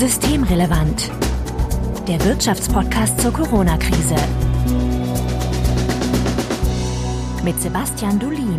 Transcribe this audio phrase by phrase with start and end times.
[0.00, 1.10] Systemrelevant.
[2.08, 4.14] Der Wirtschaftspodcast zur Corona-Krise.
[7.44, 8.56] Mit Sebastian Dulin.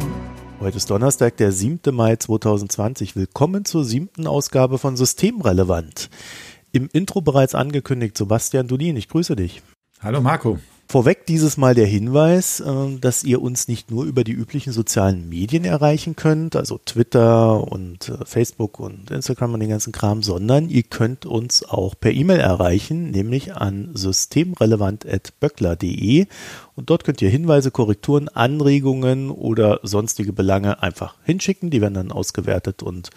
[0.60, 1.96] Heute ist Donnerstag, der 7.
[1.96, 3.16] Mai 2020.
[3.16, 6.12] Willkommen zur siebten Ausgabe von Systemrelevant.
[6.74, 9.64] Im Intro bereits angekündigt, Sebastian Dulin, ich grüße dich.
[10.00, 10.60] Hallo Marco.
[10.92, 15.30] Vorweg dieses Mal der Hinweis, äh, dass ihr uns nicht nur über die üblichen sozialen
[15.30, 20.68] Medien erreichen könnt, also Twitter und äh, Facebook und Instagram und den ganzen Kram, sondern
[20.68, 26.26] ihr könnt uns auch per E-Mail erreichen, nämlich an systemrelevant.böckler.de
[26.76, 31.70] und dort könnt ihr Hinweise, Korrekturen, Anregungen oder sonstige Belange einfach hinschicken.
[31.70, 33.12] Die werden dann ausgewertet und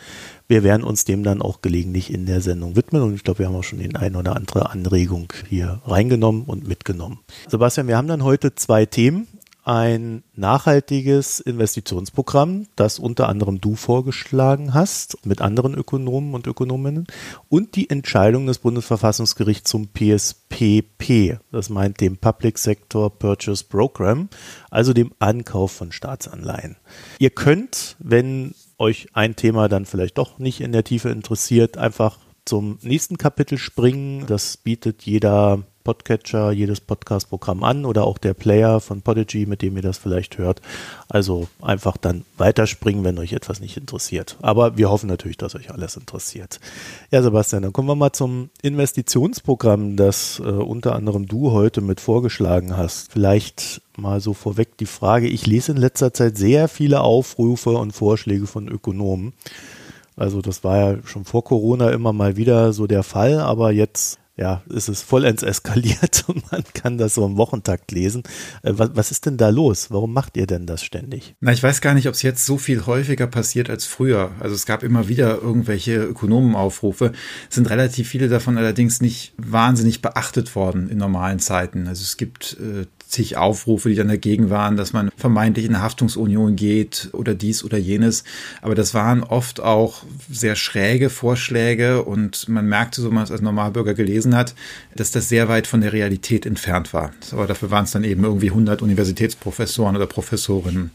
[0.48, 3.02] wir werden uns dem dann auch gelegentlich in der Sendung widmen.
[3.02, 6.66] Und ich glaube, wir haben auch schon den ein oder andere Anregung hier reingenommen und
[6.66, 7.20] mitgenommen.
[7.48, 9.26] Sebastian, wir haben dann heute zwei Themen
[9.64, 17.06] ein nachhaltiges Investitionsprogramm, das unter anderem du vorgeschlagen hast, mit anderen Ökonomen und Ökonominnen,
[17.48, 24.28] und die Entscheidung des Bundesverfassungsgerichts zum PSPP, das meint dem Public Sector Purchase Program,
[24.70, 26.76] also dem Ankauf von Staatsanleihen.
[27.18, 32.18] Ihr könnt, wenn euch ein Thema dann vielleicht doch nicht in der Tiefe interessiert, einfach
[32.44, 34.26] zum nächsten Kapitel springen.
[34.26, 39.76] Das bietet jeder Podcatcher, jedes Podcast-Programm an oder auch der Player von Podigy, mit dem
[39.76, 40.62] ihr das vielleicht hört.
[41.08, 44.38] Also einfach dann weiterspringen, wenn euch etwas nicht interessiert.
[44.40, 46.58] Aber wir hoffen natürlich, dass euch alles interessiert.
[47.10, 52.00] Ja, Sebastian, dann kommen wir mal zum Investitionsprogramm, das äh, unter anderem du heute mit
[52.00, 53.12] vorgeschlagen hast.
[53.12, 57.92] Vielleicht mal so vorweg die Frage, ich lese in letzter Zeit sehr viele Aufrufe und
[57.92, 59.34] Vorschläge von Ökonomen.
[60.16, 64.18] Also das war ja schon vor Corona immer mal wieder so der Fall, aber jetzt
[64.36, 68.24] ja, ist es vollends eskaliert und man kann das so im Wochentakt lesen.
[68.62, 69.90] Äh, was, was, ist denn da los?
[69.90, 71.36] Warum macht ihr denn das ständig?
[71.40, 74.32] Na, ich weiß gar nicht, ob es jetzt so viel häufiger passiert als früher.
[74.40, 77.12] Also es gab immer wieder irgendwelche Ökonomenaufrufe,
[77.48, 81.86] sind relativ viele davon allerdings nicht wahnsinnig beachtet worden in normalen Zeiten.
[81.86, 85.82] Also es gibt äh, zig Aufrufe, die dann dagegen waren, dass man vermeintlich in eine
[85.82, 88.24] Haftungsunion geht oder dies oder jenes.
[88.60, 93.40] Aber das waren oft auch sehr schräge Vorschläge und man merkte, so man es als
[93.40, 94.54] Normalbürger gelesen hat,
[94.94, 97.12] dass das sehr weit von der Realität entfernt war.
[97.32, 100.90] Aber dafür waren es dann eben irgendwie 100 Universitätsprofessoren oder Professorinnen.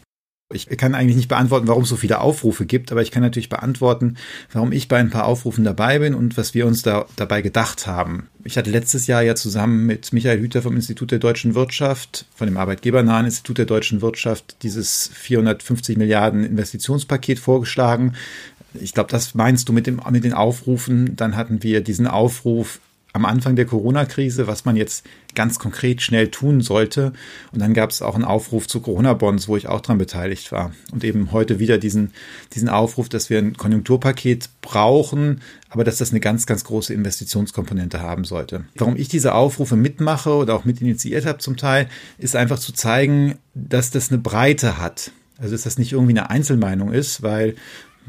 [0.52, 3.48] Ich kann eigentlich nicht beantworten, warum es so viele Aufrufe gibt, aber ich kann natürlich
[3.48, 4.16] beantworten,
[4.52, 7.86] warum ich bei ein paar Aufrufen dabei bin und was wir uns da dabei gedacht
[7.86, 8.28] haben.
[8.42, 12.48] Ich hatte letztes Jahr ja zusammen mit Michael Hüter vom Institut der deutschen Wirtschaft, von
[12.48, 18.14] dem arbeitgebernahen Institut der deutschen Wirtschaft, dieses 450 Milliarden Investitionspaket vorgeschlagen.
[18.74, 21.14] Ich glaube, das meinst du mit, dem, mit den Aufrufen.
[21.14, 22.80] Dann hatten wir diesen Aufruf
[23.12, 25.04] am Anfang der Corona-Krise, was man jetzt
[25.34, 27.12] ganz konkret schnell tun sollte.
[27.52, 30.72] Und dann gab es auch einen Aufruf zu Corona-Bonds, wo ich auch dran beteiligt war.
[30.92, 32.12] Und eben heute wieder diesen,
[32.54, 38.00] diesen Aufruf, dass wir ein Konjunkturpaket brauchen, aber dass das eine ganz, ganz große Investitionskomponente
[38.00, 38.64] haben sollte.
[38.76, 41.88] Warum ich diese Aufrufe mitmache oder auch mitinitiiert habe zum Teil,
[42.18, 45.12] ist einfach zu zeigen, dass das eine Breite hat.
[45.38, 47.54] Also dass das nicht irgendwie eine Einzelmeinung ist, weil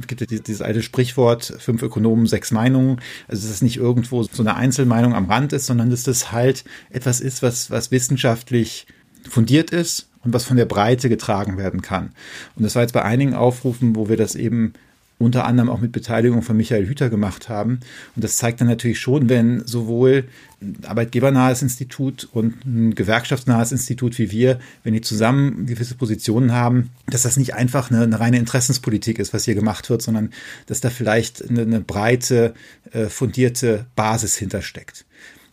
[0.08, 3.00] gibt ja dieses alte Sprichwort, fünf Ökonomen, sechs Meinungen.
[3.28, 6.64] Also, dass es nicht irgendwo so eine Einzelmeinung am Rand ist, sondern dass das halt
[6.90, 8.88] etwas ist, was, was wissenschaftlich
[9.30, 12.12] fundiert ist und was von der Breite getragen werden kann.
[12.56, 14.74] Und das war jetzt bei einigen Aufrufen, wo wir das eben
[15.22, 17.80] unter anderem auch mit Beteiligung von Michael Hüter gemacht haben.
[18.16, 20.26] Und das zeigt dann natürlich schon, wenn sowohl
[20.62, 26.92] ein arbeitgebernahes Institut und ein gewerkschaftsnahes Institut wie wir, wenn die zusammen gewisse Positionen haben,
[27.08, 30.32] dass das nicht einfach eine, eine reine Interessenspolitik ist, was hier gemacht wird, sondern
[30.68, 32.54] dass da vielleicht eine, eine breite,
[32.92, 35.06] äh, fundierte Basis hintersteckt.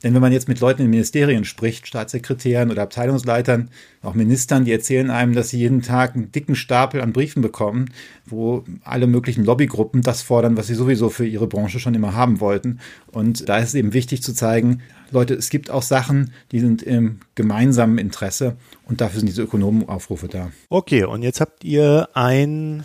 [0.02, 3.70] Denn wenn man jetzt mit Leuten in Ministerien spricht, Staatssekretären oder Abteilungsleitern,
[4.02, 7.86] auch Ministern, die erzählen einem, dass sie jeden Tag einen dicken Stapel an Briefen bekommen,
[8.24, 12.40] wo alle möglichen Lobbygruppen das fordern, was sie sowieso für ihre Branche schon immer haben
[12.40, 12.78] wollten.
[13.10, 16.82] Und da ist es eben wichtig zu zeigen, Leute, es gibt auch Sachen, die sind
[16.82, 20.50] im gemeinsamen Interesse und dafür sind diese Ökonomenaufrufe da.
[20.68, 22.84] Okay, und jetzt habt ihr ein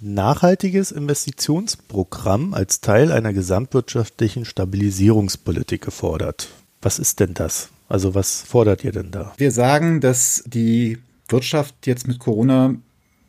[0.00, 6.48] nachhaltiges Investitionsprogramm als Teil einer gesamtwirtschaftlichen Stabilisierungspolitik gefordert.
[6.82, 7.70] Was ist denn das?
[7.88, 9.32] Also was fordert ihr denn da?
[9.36, 12.74] Wir sagen, dass die Wirtschaft jetzt mit Corona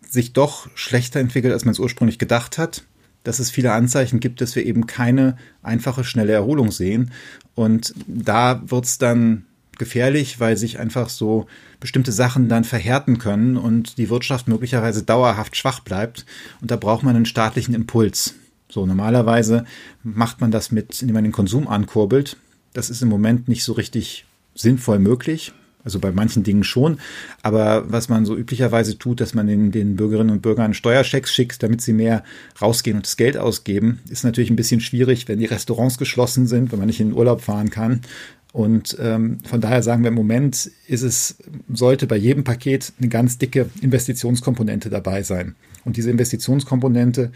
[0.07, 2.83] sich doch schlechter entwickelt, als man es ursprünglich gedacht hat.
[3.23, 7.11] Dass es viele Anzeichen gibt, dass wir eben keine einfache, schnelle Erholung sehen.
[7.53, 9.45] Und da wird es dann
[9.79, 11.47] gefährlich, weil sich einfach so
[11.79, 16.25] bestimmte Sachen dann verhärten können und die Wirtschaft möglicherweise dauerhaft schwach bleibt.
[16.61, 18.35] Und da braucht man einen staatlichen Impuls.
[18.69, 19.65] So, normalerweise
[20.03, 22.37] macht man das mit, indem man den Konsum ankurbelt.
[22.73, 25.53] Das ist im Moment nicht so richtig sinnvoll möglich.
[25.83, 26.99] Also bei manchen Dingen schon.
[27.41, 31.63] Aber was man so üblicherweise tut, dass man den, den Bürgerinnen und Bürgern Steuerschecks schickt,
[31.63, 32.23] damit sie mehr
[32.61, 36.71] rausgehen und das Geld ausgeben, ist natürlich ein bisschen schwierig, wenn die Restaurants geschlossen sind,
[36.71, 38.01] wenn man nicht in den Urlaub fahren kann.
[38.51, 41.37] Und ähm, von daher sagen wir im Moment ist es,
[41.71, 45.55] sollte bei jedem Paket eine ganz dicke Investitionskomponente dabei sein.
[45.85, 47.31] Und diese Investitionskomponente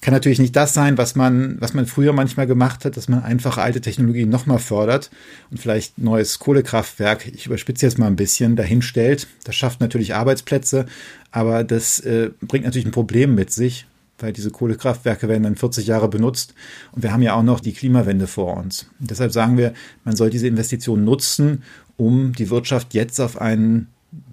[0.00, 3.22] kann natürlich nicht das sein, was man, was man früher manchmal gemacht hat, dass man
[3.22, 5.10] einfach alte Technologien nochmal fördert
[5.50, 9.28] und vielleicht neues Kohlekraftwerk, ich überspitze jetzt mal ein bisschen, dahin stellt.
[9.44, 10.86] Das schafft natürlich Arbeitsplätze,
[11.30, 13.86] aber das äh, bringt natürlich ein Problem mit sich,
[14.18, 16.54] weil diese Kohlekraftwerke werden dann 40 Jahre benutzt
[16.92, 18.86] und wir haben ja auch noch die Klimawende vor uns.
[19.00, 19.74] Und deshalb sagen wir,
[20.04, 21.62] man soll diese Investitionen nutzen,
[21.96, 23.88] um die Wirtschaft jetzt auf einen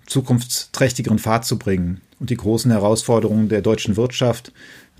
[0.06, 4.51] zukunftsträchtigeren Pfad zu bringen und die großen Herausforderungen der deutschen Wirtschaft,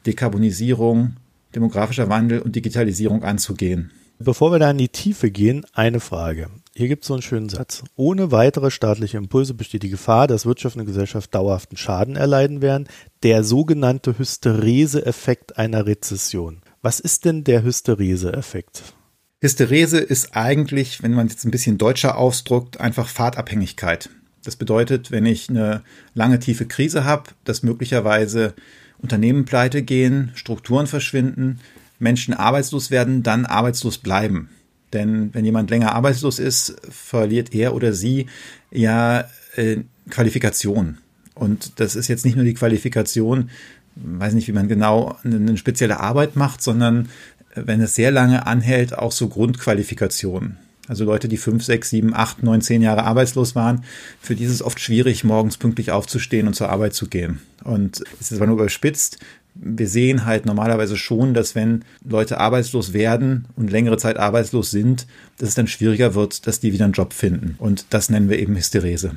[0.06, 1.18] Dekarbonisierung,
[1.54, 3.92] demografischer Wandel und Digitalisierung anzugehen.
[4.24, 6.50] Bevor wir da in die Tiefe gehen, eine Frage.
[6.76, 7.84] Hier gibt es so einen schönen Satz.
[7.96, 12.88] Ohne weitere staatliche Impulse besteht die Gefahr, dass Wirtschaft und Gesellschaft dauerhaften Schaden erleiden werden.
[13.24, 16.62] Der sogenannte Hysterese-Effekt einer Rezession.
[16.84, 18.94] Was ist denn der Hysterese-Effekt?
[19.42, 24.10] Hysterese ist eigentlich, wenn man jetzt ein bisschen deutscher ausdruckt, einfach Fahrtabhängigkeit.
[24.44, 25.82] Das bedeutet, wenn ich eine
[26.14, 28.54] lange tiefe Krise habe, dass möglicherweise
[29.00, 31.60] Unternehmen pleite gehen, Strukturen verschwinden,
[32.02, 34.50] Menschen arbeitslos werden, dann arbeitslos bleiben.
[34.94, 38.26] Denn wenn jemand länger arbeitslos ist, verliert er oder sie
[38.72, 39.26] ja
[39.56, 39.78] äh,
[40.10, 40.98] Qualifikation.
[41.34, 43.50] Und das ist jetzt nicht nur die Qualifikation,
[43.96, 47.10] weiß nicht, wie man genau eine, spezielle Arbeit macht, sondern
[47.56, 50.58] äh, wenn es sehr lange anhält, auch so Grundqualifikationen.
[50.88, 53.84] Also Leute, die fünf, sechs, sieben, acht, neun, zehn Jahre arbeitslos waren,
[54.20, 57.40] für die ist es oft schwierig, morgens pünktlich aufzustehen und zur Arbeit zu gehen.
[57.64, 59.20] Und es ist zwar nur überspitzt,
[59.54, 65.08] wir sehen halt normalerweise schon, dass wenn Leute arbeitslos werden und längere Zeit arbeitslos sind,
[65.38, 67.56] dass es dann schwieriger wird, dass die wieder einen Job finden.
[67.58, 69.12] Und das nennen wir eben Hysterese.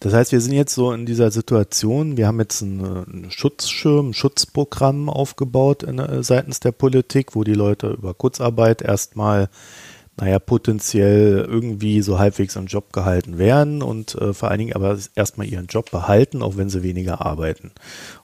[0.00, 4.14] Das heißt, wir sind jetzt so in dieser Situation, wir haben jetzt einen Schutzschirm, ein
[4.14, 9.48] Schutzprogramm aufgebaut in, äh, seitens der Politik, wo die Leute über Kurzarbeit erstmal
[10.18, 14.98] naja, potenziell irgendwie so halbwegs im Job gehalten werden und äh, vor allen Dingen aber
[15.14, 17.72] erstmal ihren Job behalten, auch wenn sie weniger arbeiten.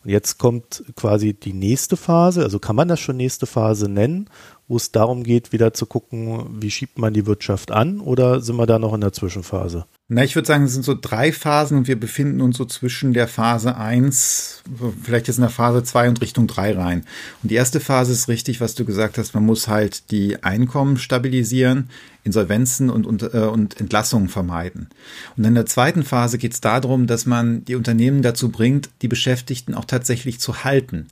[0.02, 4.30] Und jetzt kommt quasi die nächste Phase, also kann man das schon nächste Phase nennen,
[4.68, 8.56] wo es darum geht, wieder zu gucken, wie schiebt man die Wirtschaft an oder sind
[8.56, 9.86] wir da noch in der Zwischenphase?
[10.08, 13.14] Na, ich würde sagen, es sind so drei Phasen und wir befinden uns so zwischen
[13.14, 14.62] der Phase 1,
[15.02, 17.04] vielleicht jetzt in der Phase 2 und Richtung 3 rein.
[17.42, 20.98] Und die erste Phase ist richtig, was du gesagt hast, man muss halt die Einkommen
[20.98, 21.88] stabilisieren,
[22.24, 24.88] Insolvenzen und, und, äh, und Entlassungen vermeiden.
[25.36, 29.08] Und in der zweiten Phase geht es darum, dass man die Unternehmen dazu bringt, die
[29.08, 31.08] Beschäftigten auch tatsächlich zu halten.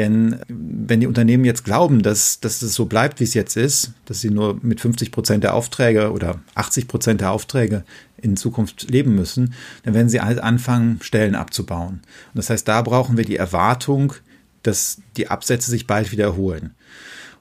[0.00, 3.92] Denn wenn die Unternehmen jetzt glauben, dass, dass es so bleibt, wie es jetzt ist,
[4.06, 7.84] dass sie nur mit 50 Prozent der Aufträge oder 80 Prozent der Aufträge
[8.16, 9.52] in Zukunft leben müssen,
[9.82, 12.00] dann werden sie halt anfangen, Stellen abzubauen.
[12.32, 14.14] Und das heißt, da brauchen wir die Erwartung,
[14.62, 16.70] dass die Absätze sich bald wieder erholen.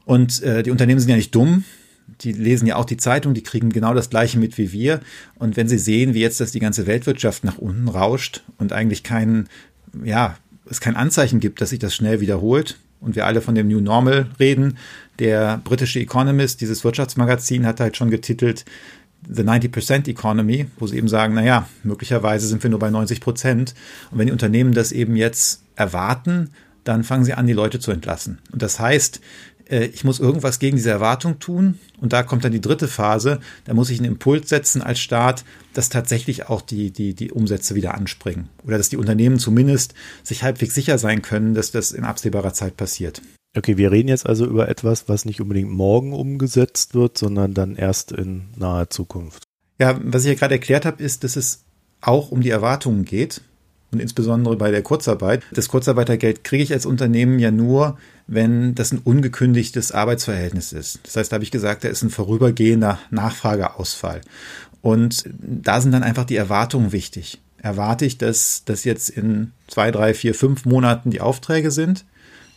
[0.03, 1.63] Und äh, die Unternehmen sind ja nicht dumm.
[2.19, 4.99] Die lesen ja auch die Zeitung, die kriegen genau das Gleiche mit wie wir.
[5.35, 9.03] Und wenn sie sehen, wie jetzt, dass die ganze Weltwirtschaft nach unten rauscht und eigentlich
[9.03, 9.47] kein,
[10.03, 10.35] ja,
[10.69, 13.79] es kein Anzeichen gibt, dass sich das schnell wiederholt und wir alle von dem New
[13.79, 14.77] Normal reden.
[15.19, 18.65] Der britische Economist, dieses Wirtschaftsmagazin, hat halt schon getitelt,
[19.27, 23.75] The 90% Economy, wo sie eben sagen, naja, möglicherweise sind wir nur bei 90 Prozent.
[24.11, 26.51] Und wenn die Unternehmen das eben jetzt erwarten,
[26.85, 28.39] dann fangen sie an, die Leute zu entlassen.
[28.53, 29.19] Und das heißt,
[29.69, 31.79] äh, ich muss irgendwas gegen diese Erwartung tun.
[31.99, 33.39] Und da kommt dann die dritte Phase.
[33.65, 37.75] Da muss ich einen Impuls setzen als Staat, dass tatsächlich auch die, die, die Umsätze
[37.75, 38.49] wieder anspringen.
[38.65, 42.77] Oder dass die Unternehmen zumindest sich halbwegs sicher sein können, dass das in absehbarer Zeit
[42.77, 43.21] passiert.
[43.57, 47.75] Okay, wir reden jetzt also über etwas, was nicht unbedingt morgen umgesetzt wird, sondern dann
[47.75, 49.43] erst in naher Zukunft.
[49.79, 51.63] Ja, was ich ja gerade erklärt habe, ist, dass es
[52.01, 53.41] auch um die Erwartungen geht
[53.91, 55.43] und insbesondere bei der Kurzarbeit.
[55.51, 60.99] Das Kurzarbeitergeld kriege ich als Unternehmen ja nur, wenn das ein ungekündigtes Arbeitsverhältnis ist.
[61.03, 64.21] Das heißt, da habe ich gesagt, da ist ein vorübergehender Nachfrageausfall.
[64.81, 67.41] Und da sind dann einfach die Erwartungen wichtig.
[67.57, 72.05] Erwarte ich, dass das jetzt in zwei, drei, vier, fünf Monaten die Aufträge sind?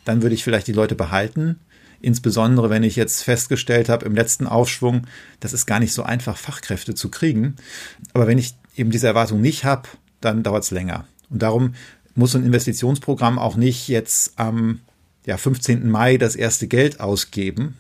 [0.04, 1.58] dann würde ich vielleicht die Leute behalten.
[2.00, 5.06] Insbesondere wenn ich jetzt festgestellt habe im letzten Aufschwung,
[5.40, 7.56] das ist gar nicht so einfach, Fachkräfte zu kriegen.
[8.12, 9.88] Aber wenn ich eben diese Erwartung nicht habe,
[10.20, 11.06] dann dauert es länger.
[11.32, 11.74] Und darum
[12.14, 14.80] muss ein Investitionsprogramm auch nicht jetzt am
[15.26, 15.90] ja, 15.
[15.90, 17.76] Mai das erste Geld ausgeben,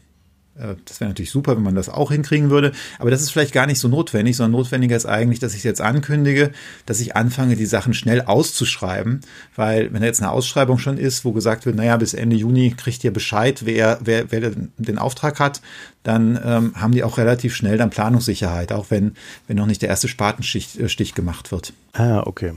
[0.54, 2.72] Äh, das wäre natürlich super, wenn man das auch hinkriegen würde.
[2.98, 5.80] Aber das ist vielleicht gar nicht so notwendig, sondern notwendiger ist eigentlich, dass ich jetzt
[5.80, 6.52] ankündige,
[6.86, 9.20] dass ich anfange, die Sachen schnell auszuschreiben.
[9.56, 12.74] Weil wenn da jetzt eine Ausschreibung schon ist, wo gesagt wird, naja, bis Ende Juni
[12.76, 15.62] kriegt ihr Bescheid, wer, wer, wer den Auftrag hat,
[16.02, 19.14] dann ähm, haben die auch relativ schnell dann Planungssicherheit, auch wenn,
[19.46, 21.72] wenn noch nicht der erste Spatenstich äh, gemacht wird.
[21.92, 22.52] Ah, okay.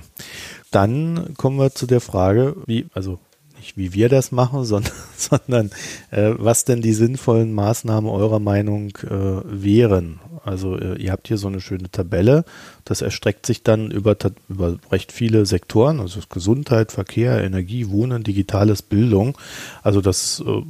[0.75, 3.17] Dann kommen wir zu der Frage, wie, also
[3.55, 5.71] nicht wie wir das machen, sondern, sondern
[6.11, 10.19] äh, was denn die sinnvollen Maßnahmen eurer Meinung äh, wären.
[10.43, 12.43] Also äh, ihr habt hier so eine schöne Tabelle,
[12.83, 14.17] das erstreckt sich dann über,
[14.49, 19.37] über recht viele Sektoren, also Gesundheit, Verkehr, Energie, Wohnen, digitales Bildung.
[19.81, 20.61] Also das äh,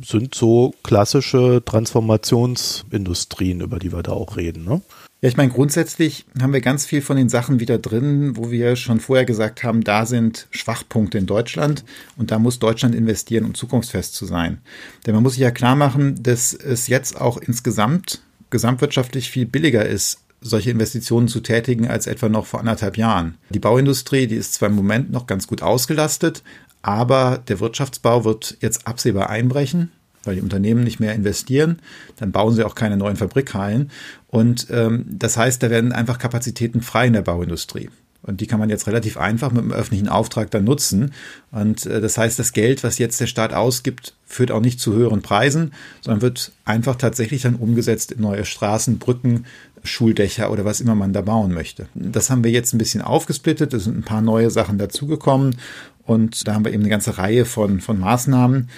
[0.00, 4.64] sind so klassische Transformationsindustrien, über die wir da auch reden.
[4.64, 4.82] Ne?
[5.20, 8.76] Ja, ich meine, grundsätzlich haben wir ganz viel von den Sachen wieder drin, wo wir
[8.76, 11.84] schon vorher gesagt haben, da sind Schwachpunkte in Deutschland
[12.16, 14.58] und da muss Deutschland investieren, um zukunftsfest zu sein.
[15.06, 19.84] Denn man muss sich ja klar machen, dass es jetzt auch insgesamt gesamtwirtschaftlich viel billiger
[19.84, 23.34] ist, solche Investitionen zu tätigen als etwa noch vor anderthalb Jahren.
[23.50, 26.44] Die Bauindustrie, die ist zwar im Moment noch ganz gut ausgelastet,
[26.80, 29.90] aber der Wirtschaftsbau wird jetzt absehbar einbrechen
[30.24, 31.78] weil die Unternehmen nicht mehr investieren,
[32.16, 33.90] dann bauen sie auch keine neuen Fabrikhallen.
[34.28, 37.90] Und ähm, das heißt, da werden einfach Kapazitäten frei in der Bauindustrie.
[38.22, 41.12] Und die kann man jetzt relativ einfach mit einem öffentlichen Auftrag dann nutzen.
[41.50, 44.92] Und äh, das heißt, das Geld, was jetzt der Staat ausgibt, führt auch nicht zu
[44.92, 49.46] höheren Preisen, sondern wird einfach tatsächlich dann umgesetzt in neue Straßen, Brücken,
[49.84, 51.86] Schuldächer oder was immer man da bauen möchte.
[51.94, 53.72] Das haben wir jetzt ein bisschen aufgesplittet.
[53.72, 55.56] Es sind ein paar neue Sachen dazugekommen.
[56.04, 58.68] Und da haben wir eben eine ganze Reihe von, von Maßnahmen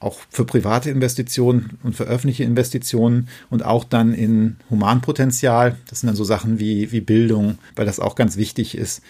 [0.00, 5.76] auch für private Investitionen und für öffentliche Investitionen und auch dann in Humanpotenzial.
[5.88, 9.02] Das sind dann so Sachen wie, wie Bildung, weil das auch ganz wichtig ist.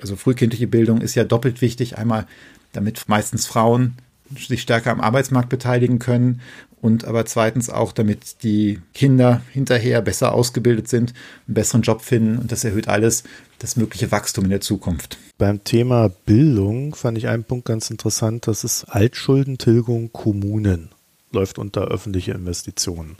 [0.00, 1.98] Also frühkindliche Bildung ist ja doppelt wichtig.
[1.98, 2.26] Einmal,
[2.72, 3.96] damit meistens Frauen
[4.34, 6.40] sich stärker am Arbeitsmarkt beteiligen können
[6.82, 11.12] und aber zweitens auch, damit die Kinder hinterher besser ausgebildet sind,
[11.46, 13.24] einen besseren Job finden und das erhöht alles
[13.58, 15.18] das mögliche Wachstum in der Zukunft.
[15.36, 20.90] Beim Thema Bildung fand ich einen Punkt ganz interessant, das ist Altschuldentilgung Kommunen
[21.32, 23.16] läuft unter öffentliche Investitionen.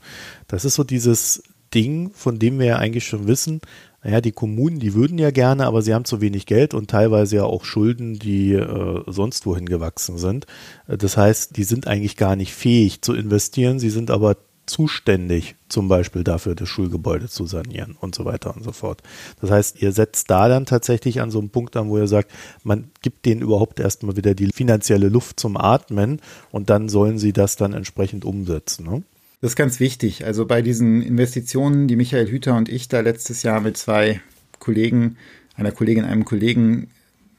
[0.49, 3.61] Das ist so dieses Ding, von dem wir ja eigentlich schon wissen,
[4.03, 7.37] naja, die Kommunen, die würden ja gerne, aber sie haben zu wenig Geld und teilweise
[7.37, 10.47] ja auch Schulden, die äh, sonst wohin gewachsen sind.
[10.89, 14.37] Äh, das heißt, die sind eigentlich gar nicht fähig zu investieren, sie sind aber
[14.71, 19.03] zuständig, zum Beispiel dafür, das Schulgebäude zu sanieren und so weiter und so fort.
[19.41, 22.31] Das heißt, ihr setzt da dann tatsächlich an so einem Punkt an, wo ihr sagt,
[22.63, 26.21] man gibt denen überhaupt erstmal wieder die finanzielle Luft zum Atmen
[26.53, 28.87] und dann sollen sie das dann entsprechend umsetzen.
[28.87, 29.03] Ne?
[29.41, 30.25] Das ist ganz wichtig.
[30.27, 34.21] Also bei diesen Investitionen, die Michael Hüter und ich da letztes Jahr mit zwei
[34.59, 35.17] Kollegen,
[35.57, 36.91] einer Kollegin, einem Kollegen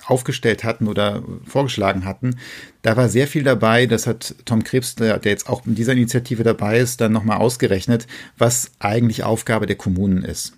[0.07, 2.37] aufgestellt hatten oder vorgeschlagen hatten,
[2.81, 3.85] da war sehr viel dabei.
[3.85, 8.07] Das hat Tom Krebs, der, jetzt auch in dieser Initiative dabei ist, dann nochmal ausgerechnet,
[8.35, 10.53] was eigentlich Aufgabe der Kommunen ist.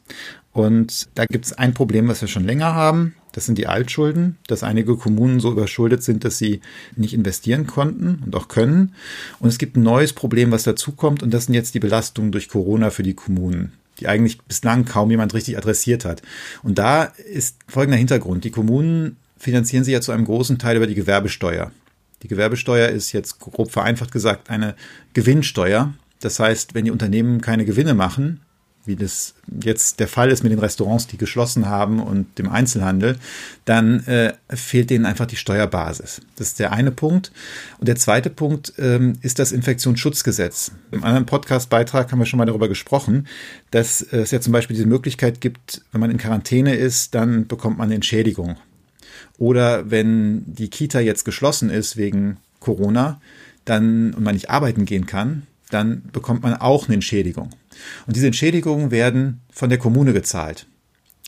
[0.54, 3.16] Und da gibt es ein Problem, was wir schon länger haben.
[3.34, 6.62] Das sind die Altschulden, dass einige Kommunen so überschuldet sind, dass sie
[6.96, 8.94] nicht investieren konnten und auch können.
[9.40, 12.48] Und es gibt ein neues Problem, was dazukommt, und das sind jetzt die Belastungen durch
[12.48, 16.22] Corona für die Kommunen die eigentlich bislang kaum jemand richtig adressiert hat.
[16.64, 18.44] Und da ist folgender Hintergrund.
[18.44, 21.72] Die Kommunen finanzieren sich ja zu einem großen Teil über die Gewerbesteuer.
[22.24, 24.76] Die Gewerbesteuer ist jetzt grob vereinfacht gesagt eine
[25.14, 25.94] Gewinnsteuer.
[26.22, 28.40] Das heißt, wenn die Unternehmen keine Gewinne machen,
[28.86, 33.18] wie das jetzt der Fall ist mit den Restaurants, die geschlossen haben und dem Einzelhandel,
[33.66, 36.22] dann äh, fehlt denen einfach die Steuerbasis.
[36.36, 37.32] Das ist der eine Punkt.
[37.80, 40.72] Und der zweite Punkt ähm, ist das Infektionsschutzgesetz.
[40.92, 43.28] Im anderen Podcast-Beitrag haben wir schon mal darüber gesprochen,
[43.72, 47.78] dass es ja zum Beispiel diese Möglichkeit gibt, wenn man in Quarantäne ist, dann bekommt
[47.78, 48.58] man eine Entschädigung.
[49.38, 53.20] Oder wenn die Kita jetzt geschlossen ist wegen Corona,
[53.66, 57.50] dann und man nicht arbeiten gehen kann, dann bekommt man auch eine Entschädigung.
[58.08, 60.68] Und diese Entschädigungen werden von der Kommune gezahlt.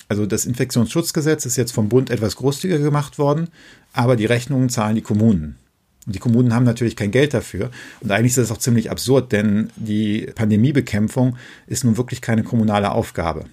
[0.08, 3.50] Also das Infektionsschutzgesetz ist jetzt vom Bund etwas großzügiger gemacht worden,
[3.94, 5.56] aber die Rechnungen zahlen die Kommunen.
[6.06, 7.72] Und die Kommunen haben natürlich kein Geld dafür.
[8.02, 12.92] Und eigentlich ist das auch ziemlich absurd, denn die Pandemiebekämpfung ist nun wirklich keine kommunale
[12.92, 13.46] Aufgabe.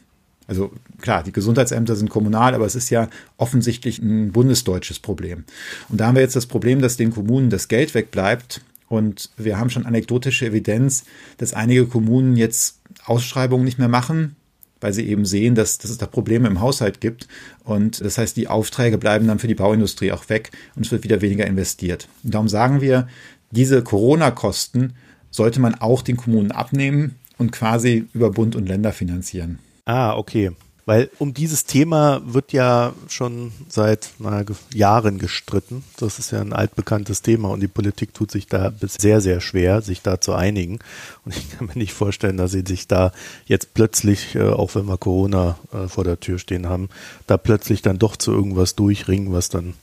[0.46, 0.70] Also
[1.00, 3.08] klar, die Gesundheitsämter sind kommunal, aber es ist ja
[3.38, 5.44] offensichtlich ein bundesdeutsches Problem.
[5.88, 8.60] Und da haben wir jetzt das Problem, dass den Kommunen das Geld wegbleibt.
[8.88, 11.04] Und wir haben schon anekdotische Evidenz,
[11.38, 14.36] dass einige Kommunen jetzt Ausschreibungen nicht mehr machen,
[14.80, 17.28] weil sie eben sehen, dass, dass es da Probleme im Haushalt gibt.
[17.64, 21.04] Und das heißt, die Aufträge bleiben dann für die Bauindustrie auch weg und es wird
[21.04, 22.08] wieder weniger investiert.
[22.24, 23.08] Und darum sagen wir,
[23.50, 24.94] diese Corona-Kosten
[25.30, 29.58] sollte man auch den Kommunen abnehmen und quasi über Bund und Länder finanzieren.
[29.84, 30.52] Ah, okay.
[30.84, 35.84] Weil um dieses Thema wird ja schon seit na, Jahren gestritten.
[35.96, 39.80] Das ist ja ein altbekanntes Thema und die Politik tut sich da sehr, sehr schwer,
[39.80, 40.80] sich da zu einigen.
[41.24, 43.12] Und ich kann mir nicht vorstellen, dass sie sich da
[43.46, 46.88] jetzt plötzlich, äh, auch wenn wir Corona äh, vor der Tür stehen haben,
[47.28, 49.74] da plötzlich dann doch zu irgendwas durchringen, was dann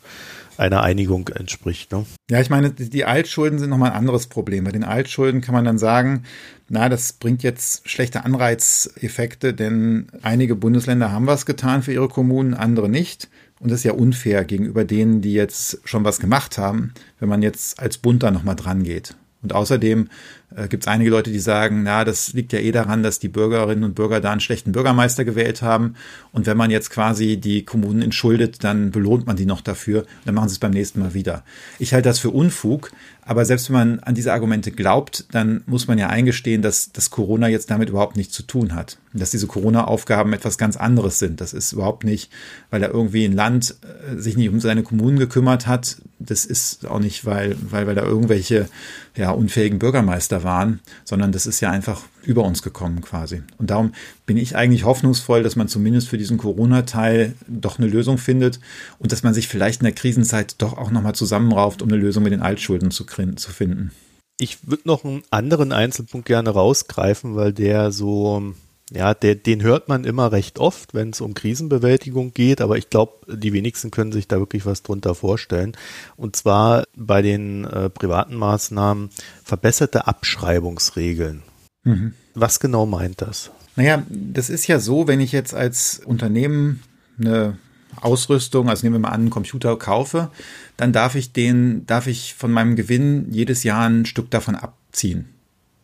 [0.59, 1.91] einer Einigung entspricht.
[1.91, 2.05] Ne?
[2.29, 4.65] Ja, ich meine, die Altschulden sind nochmal ein anderes Problem.
[4.65, 6.23] Bei den Altschulden kann man dann sagen,
[6.67, 12.53] na, das bringt jetzt schlechte Anreizeffekte, denn einige Bundesländer haben was getan für ihre Kommunen,
[12.53, 13.29] andere nicht.
[13.59, 17.41] Und das ist ja unfair gegenüber denen, die jetzt schon was gemacht haben, wenn man
[17.41, 19.15] jetzt als Bund da nochmal dran geht.
[19.41, 20.09] Und außerdem
[20.55, 23.29] äh, gibt es einige Leute, die sagen, na, das liegt ja eh daran, dass die
[23.29, 25.95] Bürgerinnen und Bürger da einen schlechten Bürgermeister gewählt haben.
[26.31, 30.05] Und wenn man jetzt quasi die Kommunen entschuldet, dann belohnt man die noch dafür.
[30.25, 31.43] Dann machen sie es beim nächsten Mal wieder.
[31.77, 32.91] Ich halte das für Unfug.
[33.29, 37.11] Aber selbst wenn man an diese Argumente glaubt, dann muss man ja eingestehen, dass das
[37.11, 38.97] Corona jetzt damit überhaupt nichts zu tun hat.
[39.13, 41.39] Dass diese Corona-Aufgaben etwas ganz anderes sind.
[41.39, 42.31] Das ist überhaupt nicht,
[42.71, 45.97] weil da irgendwie ein Land äh, sich nicht um seine Kommunen gekümmert hat.
[46.17, 48.67] Das ist auch nicht, weil, weil, weil da irgendwelche
[49.15, 53.41] ja, unfähigen Bürgermeister waren, sondern das ist ja einfach über uns gekommen quasi.
[53.57, 53.93] Und darum
[54.25, 58.59] bin ich eigentlich hoffnungsvoll, dass man zumindest für diesen Corona-Teil doch eine Lösung findet
[58.97, 62.23] und dass man sich vielleicht in der Krisenzeit doch auch nochmal zusammenrauft, um eine Lösung
[62.23, 63.91] mit den Altschulden zu, zu finden.
[64.39, 68.53] Ich würde noch einen anderen Einzelpunkt gerne rausgreifen, weil der so
[68.91, 72.89] ja, der, den hört man immer recht oft, wenn es um Krisenbewältigung geht, aber ich
[72.89, 75.73] glaube, die wenigsten können sich da wirklich was drunter vorstellen.
[76.15, 79.09] Und zwar bei den äh, privaten Maßnahmen
[79.43, 81.43] verbesserte Abschreibungsregeln.
[81.83, 82.13] Mhm.
[82.35, 83.51] Was genau meint das?
[83.75, 86.83] Naja, das ist ja so, wenn ich jetzt als Unternehmen
[87.17, 87.57] eine
[88.01, 90.31] Ausrüstung, also nehmen wir mal an, einen Computer kaufe,
[90.77, 95.29] dann darf ich den, darf ich von meinem Gewinn jedes Jahr ein Stück davon abziehen.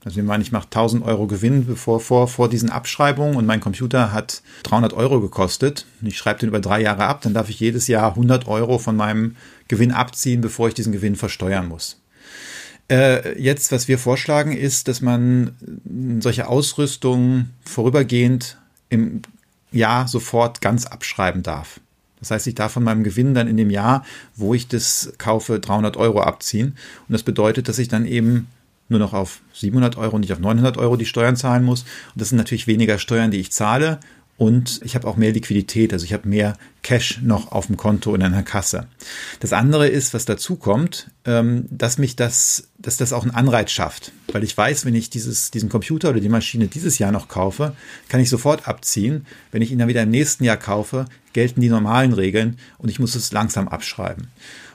[0.04, 3.48] Also nehmen wir an, ich mache 1000 Euro Gewinn bevor, vor, vor diesen Abschreibungen und
[3.48, 5.88] mein Computer hat 300 Euro gekostet.
[6.04, 8.96] Ich schreibe den über drei Jahre ab, dann darf ich jedes Jahr 100 Euro von
[8.96, 9.36] meinem
[9.68, 12.00] Gewinn abziehen, bevor ich diesen Gewinn versteuern muss.
[12.90, 15.56] Äh, jetzt, was wir vorschlagen, ist, dass man
[16.20, 18.58] solche Ausrüstung vorübergehend
[18.90, 19.22] im
[19.72, 21.80] Jahr sofort ganz abschreiben darf.
[22.20, 25.60] Das heißt, ich darf von meinem Gewinn dann in dem Jahr, wo ich das kaufe,
[25.60, 26.78] 300 Euro abziehen.
[27.08, 28.48] Und das bedeutet, dass ich dann eben
[28.88, 31.82] nur noch auf 700 Euro, nicht auf 900 Euro die Steuern zahlen muss.
[31.82, 34.00] Und das sind natürlich weniger Steuern, die ich zahle
[34.38, 38.14] und ich habe auch mehr Liquidität, also ich habe mehr Cash noch auf dem Konto
[38.14, 38.88] in einer Kasse.
[39.40, 43.72] Das andere ist, was dazu kommt, ähm, dass mich das, dass das auch einen Anreiz
[43.72, 47.30] schafft, weil ich weiß, wenn ich dieses, diesen Computer oder die Maschine dieses Jahr noch
[47.30, 47.76] kaufe,
[48.10, 49.26] kann ich sofort abziehen.
[49.52, 53.00] Wenn ich ihn dann wieder im nächsten Jahr kaufe, gelten die normalen Regeln und ich
[53.00, 54.28] muss es langsam abschreiben.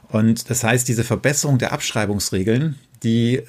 [0.09, 3.43] Und das heißt, diese Verbesserung der Abschreibungsregeln, die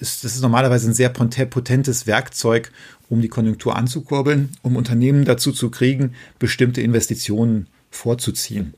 [0.00, 2.72] ist, das ist normalerweise ein sehr potentes Werkzeug,
[3.08, 8.74] um die Konjunktur anzukurbeln, um Unternehmen dazu zu kriegen, bestimmte Investitionen vorzuziehen.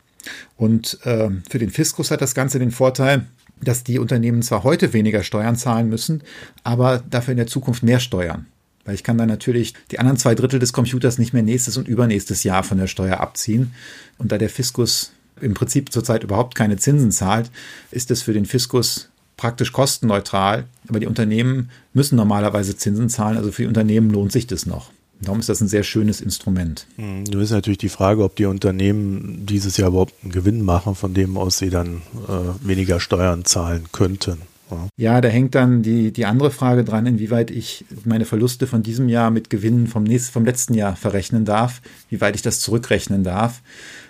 [0.57, 3.27] Und äh, für den Fiskus hat das Ganze den Vorteil,
[3.61, 6.23] dass die Unternehmen zwar heute weniger Steuern zahlen müssen,
[6.63, 8.47] aber dafür in der Zukunft mehr Steuern.
[8.85, 11.89] Weil ich kann dann natürlich die anderen zwei Drittel des Computers nicht mehr nächstes und
[11.89, 13.73] übernächstes Jahr von der Steuer abziehen.
[14.17, 17.51] Und da der Fiskus im Prinzip zurzeit überhaupt keine Zinsen zahlt,
[17.91, 23.51] ist es für den Fiskus praktisch kostenneutral, aber die Unternehmen müssen normalerweise Zinsen zahlen, also
[23.51, 24.91] für die Unternehmen lohnt sich das noch.
[25.21, 26.87] Darum ist das ein sehr schönes Instrument.
[26.97, 30.95] Hm, Nun ist natürlich die Frage, ob die Unternehmen dieses Jahr überhaupt einen Gewinn machen,
[30.95, 34.43] von dem aus sie dann äh, weniger Steuern zahlen könnten.
[34.71, 34.89] Ja.
[34.97, 39.09] ja, da hängt dann die, die andere Frage dran, inwieweit ich meine Verluste von diesem
[39.09, 43.25] Jahr mit Gewinnen vom, nächsten, vom letzten Jahr verrechnen darf, wie weit ich das zurückrechnen
[43.25, 43.63] darf.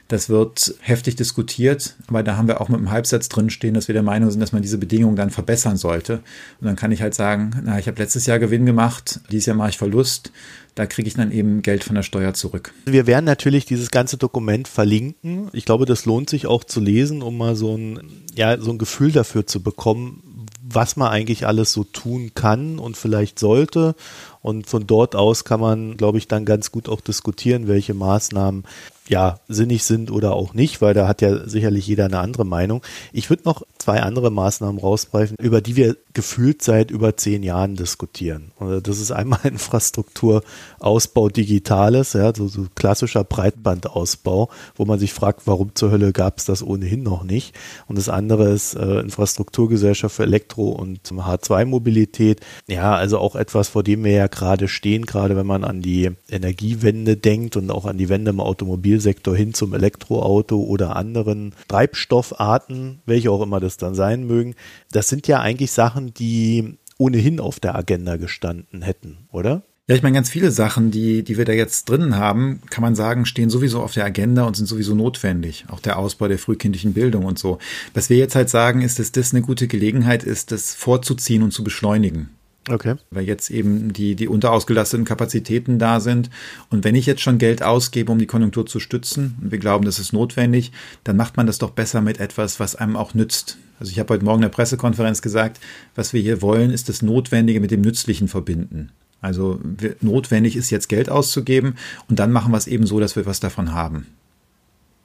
[0.08, 3.92] Das wird heftig diskutiert, aber da haben wir auch mit einem Halbsatz drinstehen, dass wir
[3.92, 6.20] der Meinung sind, dass man diese Bedingungen dann verbessern sollte.
[6.60, 9.56] Und dann kann ich halt sagen, na, ich habe letztes Jahr Gewinn gemacht, dieses Jahr
[9.56, 10.32] mache ich Verlust.
[10.74, 12.72] Da kriege ich dann eben Geld von der Steuer zurück.
[12.86, 15.50] Wir werden natürlich dieses ganze Dokument verlinken.
[15.52, 18.00] Ich glaube, das lohnt sich auch zu lesen, um mal so ein,
[18.34, 22.96] ja, so ein Gefühl dafür zu bekommen, was man eigentlich alles so tun kann und
[22.96, 23.94] vielleicht sollte.
[24.40, 28.64] Und von dort aus kann man, glaube ich, dann ganz gut auch diskutieren, welche Maßnahmen
[29.08, 32.82] ja sinnig sind oder auch nicht, weil da hat ja sicherlich jeder eine andere Meinung.
[33.12, 37.76] Ich würde noch zwei andere Maßnahmen rausgreifen, über die wir gefühlt seit über zehn Jahren
[37.76, 38.52] diskutieren.
[38.58, 45.42] Und das ist einmal Infrastrukturausbau Digitales, ja, so, so klassischer Breitbandausbau, wo man sich fragt,
[45.46, 47.54] warum zur Hölle gab es das ohnehin noch nicht.
[47.86, 52.40] Und das andere ist äh, Infrastrukturgesellschaft für Elektro- und H2-Mobilität.
[52.66, 56.10] Ja, also auch etwas, vor dem wir ja gerade stehen, gerade wenn man an die
[56.28, 61.54] Energiewende denkt und auch an die Wende im Automobil Automobilsektor hin zum Elektroauto oder anderen
[61.68, 64.54] Treibstoffarten, welche auch immer das dann sein mögen.
[64.90, 69.62] Das sind ja eigentlich Sachen, die ohnehin auf der Agenda gestanden hätten, oder?
[69.86, 72.94] Ja, ich meine, ganz viele Sachen, die, die wir da jetzt drin haben, kann man
[72.94, 75.64] sagen, stehen sowieso auf der Agenda und sind sowieso notwendig.
[75.68, 77.58] Auch der Ausbau der frühkindlichen Bildung und so.
[77.94, 81.52] Was wir jetzt halt sagen, ist, dass das eine gute Gelegenheit ist, das vorzuziehen und
[81.52, 82.28] zu beschleunigen.
[82.70, 82.94] Okay.
[83.10, 86.30] Weil jetzt eben die, die unterausgelasteten Kapazitäten da sind.
[86.70, 89.84] Und wenn ich jetzt schon Geld ausgebe, um die Konjunktur zu stützen, und wir glauben,
[89.84, 90.72] das ist notwendig,
[91.04, 93.58] dann macht man das doch besser mit etwas, was einem auch nützt.
[93.80, 95.60] Also ich habe heute Morgen in der Pressekonferenz gesagt,
[95.94, 98.90] was wir hier wollen, ist das Notwendige mit dem Nützlichen verbinden.
[99.20, 99.60] Also
[100.00, 101.74] notwendig ist jetzt Geld auszugeben
[102.08, 104.06] und dann machen wir es eben so, dass wir was davon haben.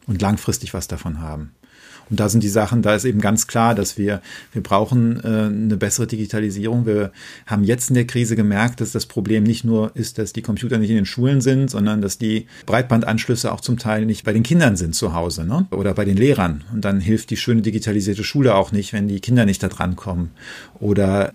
[0.05, 1.51] Und langfristig was davon haben.
[2.09, 5.27] Und da sind die Sachen, da ist eben ganz klar, dass wir, wir brauchen äh,
[5.27, 6.85] eine bessere Digitalisierung.
[6.85, 7.11] Wir
[7.45, 10.77] haben jetzt in der Krise gemerkt, dass das Problem nicht nur ist, dass die Computer
[10.77, 14.43] nicht in den Schulen sind, sondern dass die Breitbandanschlüsse auch zum Teil nicht bei den
[14.43, 15.65] Kindern sind zu Hause ne?
[15.71, 16.63] oder bei den Lehrern.
[16.73, 19.95] Und dann hilft die schöne digitalisierte Schule auch nicht, wenn die Kinder nicht da dran
[19.95, 20.31] kommen.
[20.79, 21.33] Oder äh,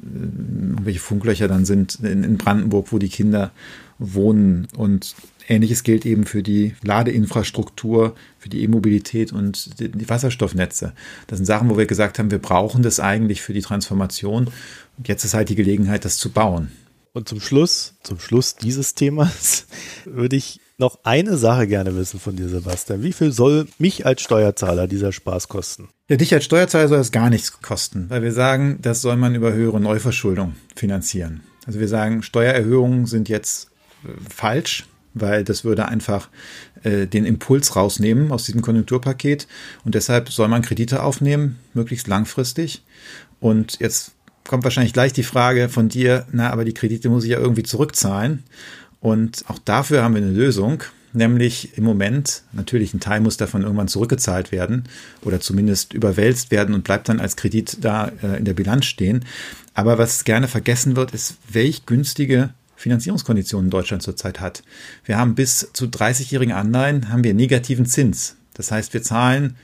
[0.83, 3.51] welche Funklöcher dann sind in, in Brandenburg, wo die Kinder
[3.99, 4.69] wohnen.
[4.77, 5.15] Und
[5.49, 10.93] Ähnliches gilt eben für die Ladeinfrastruktur, für die E-Mobilität und die Wasserstoffnetze.
[11.27, 14.51] Das sind Sachen, wo wir gesagt haben, wir brauchen das eigentlich für die Transformation.
[14.99, 16.71] Und jetzt ist halt die Gelegenheit, das zu bauen.
[17.15, 19.67] Und zum Schluss, zum Schluss dieses Themas
[20.05, 23.03] würde ich noch eine Sache gerne wissen von dir, Sebastian.
[23.03, 25.89] Wie viel soll mich als Steuerzahler dieser Spaß kosten?
[26.09, 29.35] Ja, dich als Steuerzahler soll das gar nichts kosten, weil wir sagen, das soll man
[29.35, 31.41] über höhere Neuverschuldung finanzieren.
[31.67, 33.71] Also wir sagen, Steuererhöhungen sind jetzt
[34.05, 36.29] äh, falsch weil das würde einfach
[36.83, 39.47] äh, den Impuls rausnehmen aus diesem Konjunkturpaket.
[39.85, 42.83] Und deshalb soll man Kredite aufnehmen, möglichst langfristig.
[43.41, 44.13] Und jetzt
[44.47, 47.63] kommt wahrscheinlich gleich die Frage von dir, na, aber die Kredite muss ich ja irgendwie
[47.63, 48.45] zurückzahlen.
[49.01, 53.63] Und auch dafür haben wir eine Lösung, nämlich im Moment, natürlich ein Teil muss davon
[53.63, 54.85] irgendwann zurückgezahlt werden
[55.23, 59.25] oder zumindest überwälzt werden und bleibt dann als Kredit da äh, in der Bilanz stehen.
[59.75, 64.63] Aber was gerne vergessen wird, ist, welch günstige Finanzierungskonditionen Deutschland zurzeit hat.
[65.05, 68.37] Wir haben bis zu 30-jährigen Anleihen haben wir negativen Zins.
[68.55, 69.57] Das heißt, wir zahlen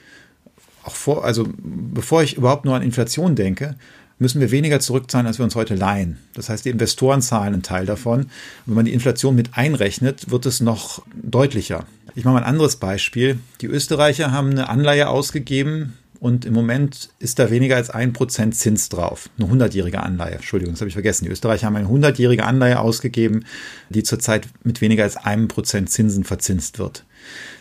[0.83, 3.77] auch vor, also bevor ich überhaupt nur an Inflation denke,
[4.19, 6.19] müssen wir weniger zurückzahlen, als wir uns heute leihen.
[6.35, 8.31] Das heißt, die Investoren zahlen einen Teil davon.
[8.67, 11.87] Wenn man die Inflation mit einrechnet, wird es noch deutlicher.
[12.15, 13.39] Ich mache mal ein anderes Beispiel.
[13.61, 15.95] Die Österreicher haben eine Anleihe ausgegeben
[16.25, 19.29] und im Moment ist da weniger als ein Prozent Zins drauf.
[19.39, 20.37] Eine hundertjährige Anleihe.
[20.37, 21.27] Entschuldigung, das habe ich vergessen.
[21.27, 23.45] Die Österreicher haben eine hundertjährige Anleihe ausgegeben,
[23.91, 27.05] die zurzeit mit weniger als einem Prozent Zinsen verzinst wird.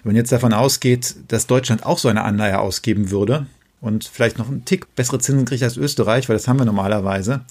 [0.01, 3.47] Wenn man jetzt davon ausgeht, dass Deutschland auch so eine Anleihe ausgeben würde
[3.81, 7.41] und vielleicht noch einen Tick bessere Zinsen kriegt als Österreich, weil das haben wir normalerweise,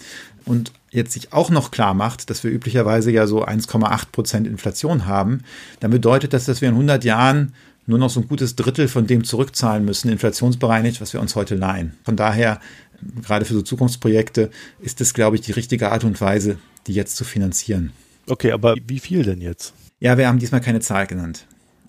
[0.46, 5.05] und jetzt sich auch noch klar macht, dass wir üblicherweise ja so 1,8 Prozent Inflation
[5.05, 5.42] haben,
[5.81, 7.53] dann bedeutet das, dass wir in 100 Jahren
[7.87, 11.55] nur noch so ein gutes Drittel von dem zurückzahlen müssen, inflationsbereinigt, was wir uns heute
[11.55, 11.95] leihen.
[12.05, 12.61] Von daher,
[13.23, 17.16] gerade für so Zukunftsprojekte, ist es, glaube ich, die richtige Art und Weise, die jetzt
[17.16, 17.92] zu finanzieren.
[18.29, 19.75] Okay, aber wie viel denn jetzt?
[19.99, 21.47] Ja, wir haben diesmal keine Zahl genannt.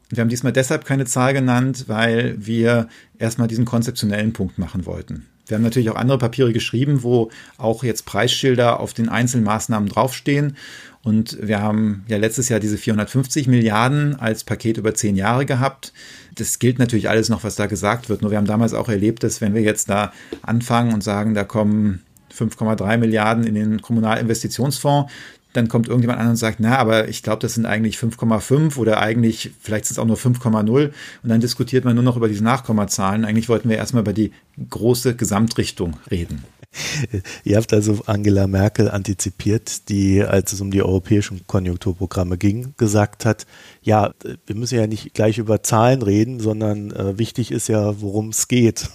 [0.10, 5.26] Wir haben diesmal deshalb keine Zahl genannt, weil wir erstmal diesen konzeptionellen Punkt machen wollten.
[5.48, 9.90] Wir haben natürlich auch andere Papiere geschrieben, wo auch jetzt Preisschilder auf den einzelnen Maßnahmen
[9.90, 10.56] draufstehen.
[11.04, 15.92] Und wir haben ja letztes Jahr diese 450 Milliarden als Paket über zehn Jahre gehabt.
[16.36, 18.22] Das gilt natürlich alles noch, was da gesagt wird.
[18.22, 21.44] Nur wir haben damals auch erlebt, dass wenn wir jetzt da anfangen und sagen, da
[21.44, 25.12] kommen 5,3 Milliarden in den Kommunalinvestitionsfonds,
[25.52, 29.00] dann kommt irgendjemand an und sagt, na, aber ich glaube, das sind eigentlich 5,5 oder
[29.00, 30.94] eigentlich, vielleicht sind es auch nur 5,0 und
[31.30, 33.24] dann diskutiert man nur noch über diese Nachkommazahlen.
[33.24, 34.32] Eigentlich wollten wir erstmal über die
[34.70, 36.44] große Gesamtrichtung reden.
[37.44, 43.26] Ihr habt also Angela Merkel antizipiert, die, als es um die europäischen Konjunkturprogramme ging, gesagt
[43.26, 43.46] hat,
[43.82, 44.14] ja,
[44.46, 48.48] wir müssen ja nicht gleich über Zahlen reden, sondern äh, wichtig ist ja, worum es
[48.48, 48.90] geht.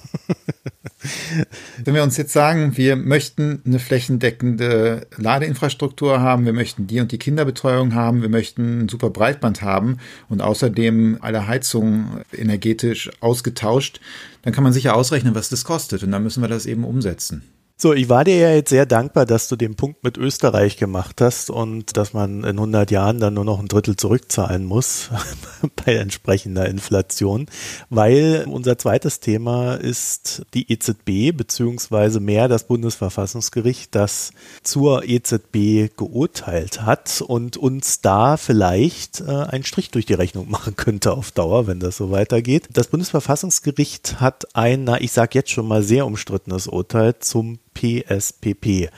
[1.85, 7.13] Wenn wir uns jetzt sagen, wir möchten eine flächendeckende Ladeinfrastruktur haben, wir möchten die und
[7.13, 14.01] die Kinderbetreuung haben, wir möchten ein super Breitband haben und außerdem alle Heizungen energetisch ausgetauscht,
[14.43, 17.43] dann kann man sicher ausrechnen, was das kostet und dann müssen wir das eben umsetzen.
[17.81, 21.21] So, ich war dir ja jetzt sehr dankbar, dass du den Punkt mit Österreich gemacht
[21.21, 25.11] hast und dass man in 100 Jahren dann nur noch ein Drittel zurückzahlen muss
[25.87, 27.47] bei entsprechender Inflation,
[27.89, 34.33] weil unser zweites Thema ist die EZB beziehungsweise mehr das Bundesverfassungsgericht, das
[34.65, 40.75] zur EZB geurteilt hat und uns da vielleicht äh, einen Strich durch die Rechnung machen
[40.75, 42.71] könnte auf Dauer, wenn das so weitergeht.
[42.73, 48.91] Das Bundesverfassungsgericht hat ein, na, ich sage jetzt schon mal sehr umstrittenes Urteil zum PSPP,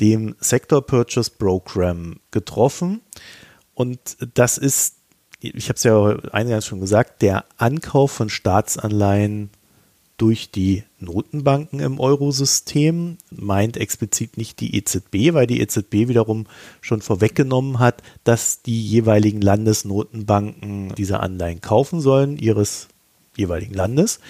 [0.00, 3.00] dem Sector Purchase Program, getroffen.
[3.74, 4.96] Und das ist,
[5.40, 9.50] ich habe es ja eingangs schon gesagt, der Ankauf von Staatsanleihen
[10.20, 16.46] durch die Notenbanken im Eurosystem, meint explizit nicht die EZB, weil die EZB wiederum
[16.82, 22.88] schon vorweggenommen hat, dass die jeweiligen Landesnotenbanken diese Anleihen kaufen sollen, ihres
[23.34, 24.20] jeweiligen Landes.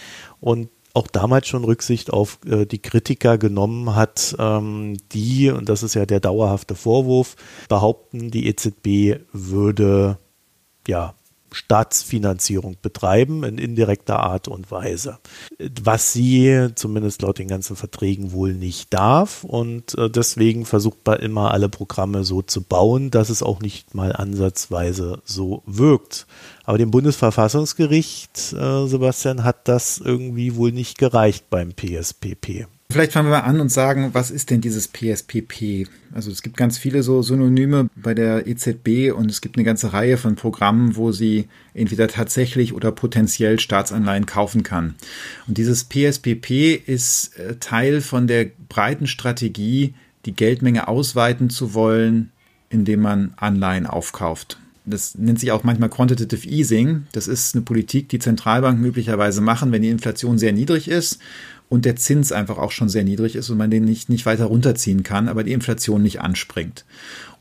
[0.41, 5.83] Und auch damals schon Rücksicht auf äh, die Kritiker genommen hat, ähm, die, und das
[5.83, 7.37] ist ja der dauerhafte Vorwurf,
[7.69, 10.19] behaupten, die EZB würde
[10.87, 11.15] ja
[11.53, 15.19] Staatsfinanzierung betreiben in indirekter Art und Weise.
[15.83, 21.21] Was sie zumindest laut den ganzen Verträgen wohl nicht darf und äh, deswegen versucht man
[21.21, 26.27] immer alle Programme so zu bauen, dass es auch nicht mal ansatzweise so wirkt.
[26.65, 32.67] Aber dem Bundesverfassungsgericht, äh, Sebastian, hat das irgendwie wohl nicht gereicht beim PSPP.
[32.91, 35.87] Vielleicht fangen wir mal an und sagen, was ist denn dieses PSPP?
[36.13, 39.93] Also es gibt ganz viele so Synonyme bei der EZB und es gibt eine ganze
[39.93, 44.97] Reihe von Programmen, wo sie entweder tatsächlich oder potenziell Staatsanleihen kaufen kann.
[45.47, 49.95] Und dieses PSPP ist äh, Teil von der breiten Strategie,
[50.27, 52.33] die Geldmenge ausweiten zu wollen,
[52.71, 54.59] indem man Anleihen aufkauft.
[54.91, 57.07] Das nennt sich auch manchmal Quantitative Easing.
[57.13, 61.19] Das ist eine Politik, die Zentralbanken möglicherweise machen, wenn die Inflation sehr niedrig ist
[61.71, 64.47] und der Zins einfach auch schon sehr niedrig ist und man den nicht, nicht weiter
[64.47, 66.85] runterziehen kann, aber die Inflation nicht anspringt.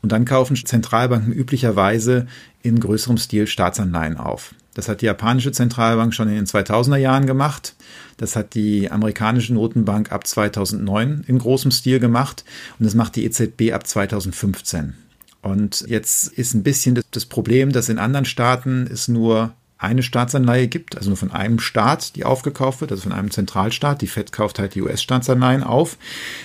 [0.02, 2.26] Und dann kaufen Zentralbanken üblicherweise
[2.62, 4.54] in größerem Stil Staatsanleihen auf.
[4.74, 7.74] Das hat die japanische Zentralbank schon in den 2000er Jahren gemacht.
[8.18, 12.44] Das hat die amerikanische Notenbank ab 2009 in großem Stil gemacht.
[12.78, 14.94] Und das macht die EZB ab 2015.
[15.42, 20.68] Und jetzt ist ein bisschen das Problem, dass in anderen Staaten es nur eine Staatsanleihe
[20.68, 24.02] gibt, also nur von einem Staat, die aufgekauft wird, also von einem Zentralstaat.
[24.02, 25.96] Die Fed kauft halt die US-Staatsanleihen auf.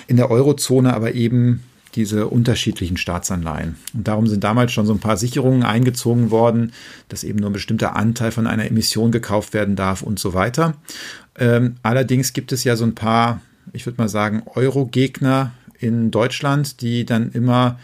[0.08, 1.64] In der Eurozone aber eben
[1.96, 3.76] diese unterschiedlichen Staatsanleihen.
[3.94, 6.74] Und darum sind damals schon so ein paar Sicherungen eingezogen worden,
[7.10, 10.76] dass eben nur ein bestimmter Anteil von einer Emission gekauft werden darf und so weiter.
[11.38, 13.42] Ähm, allerdings gibt es ja so ein paar,
[13.74, 17.80] ich würde mal sagen, Euro-Gegner in Deutschland, die dann immer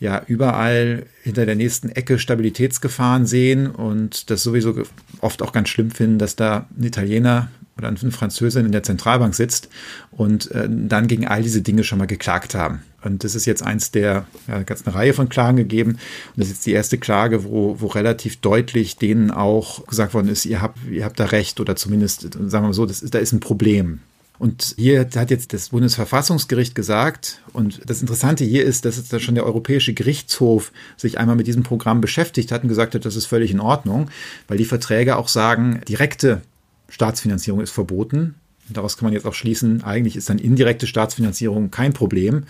[0.00, 4.82] ja überall hinter der nächsten Ecke Stabilitätsgefahren sehen und das sowieso
[5.20, 9.34] oft auch ganz schlimm finden, dass da ein Italiener oder eine Französin in der Zentralbank
[9.34, 9.68] sitzt
[10.10, 12.82] und äh, dann gegen all diese Dinge schon mal geklagt haben.
[13.02, 15.92] Und das ist jetzt eins der, ja, ganz eine Reihe von Klagen gegeben.
[15.92, 16.00] Und
[16.36, 20.44] das ist jetzt die erste Klage, wo, wo relativ deutlich denen auch gesagt worden ist,
[20.44, 23.18] ihr habt, ihr habt da recht oder zumindest, sagen wir mal so, das ist, da
[23.18, 24.00] ist ein Problem.
[24.40, 29.34] Und hier hat jetzt das Bundesverfassungsgericht gesagt, und das Interessante hier ist, dass jetzt schon
[29.34, 33.26] der Europäische Gerichtshof sich einmal mit diesem Programm beschäftigt hat und gesagt hat, das ist
[33.26, 34.08] völlig in Ordnung,
[34.48, 36.40] weil die Verträge auch sagen, direkte
[36.88, 38.34] Staatsfinanzierung ist verboten.
[38.70, 42.44] Daraus kann man jetzt auch schließen, eigentlich ist dann indirekte Staatsfinanzierung kein Problem.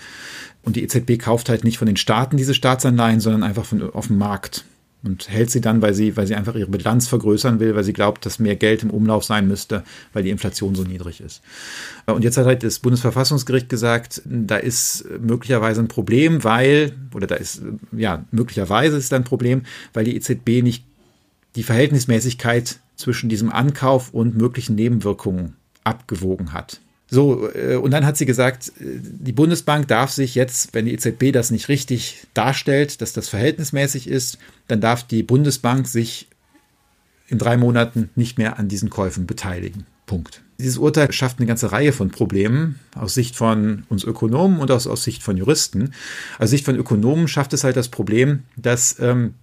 [0.62, 4.06] Und die EZB kauft halt nicht von den Staaten diese Staatsanleihen, sondern einfach von, auf
[4.06, 4.64] dem Markt
[5.02, 7.92] und hält sie dann, weil sie, weil sie einfach ihre Bilanz vergrößern will, weil sie
[7.92, 9.82] glaubt, dass mehr Geld im Umlauf sein müsste,
[10.12, 11.40] weil die Inflation so niedrig ist.
[12.06, 17.36] Und jetzt hat halt das Bundesverfassungsgericht gesagt, da ist möglicherweise ein Problem, weil, oder da
[17.36, 19.62] ist, ja, möglicherweise ist da ein Problem,
[19.94, 20.84] weil die EZB nicht
[21.56, 26.80] die Verhältnismäßigkeit zwischen diesem Ankauf und möglichen Nebenwirkungen abgewogen hat.
[27.10, 30.94] So, äh, und dann hat sie gesagt, äh, die Bundesbank darf sich jetzt, wenn die
[30.94, 36.28] EZB das nicht richtig darstellt, dass das verhältnismäßig ist, dann darf die Bundesbank sich
[37.26, 39.86] in drei Monaten nicht mehr an diesen Käufen beteiligen.
[40.06, 40.42] Punkt.
[40.58, 44.86] Dieses Urteil schafft eine ganze Reihe von Problemen aus Sicht von uns Ökonomen und aus,
[44.86, 45.92] aus Sicht von Juristen.
[46.38, 49.34] Aus Sicht von Ökonomen schafft es halt das Problem, dass ähm,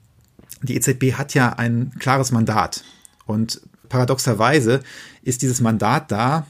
[0.62, 2.84] die EZB hat ja ein klares Mandat.
[3.26, 4.82] Und paradoxerweise
[5.24, 6.46] ist dieses Mandat da,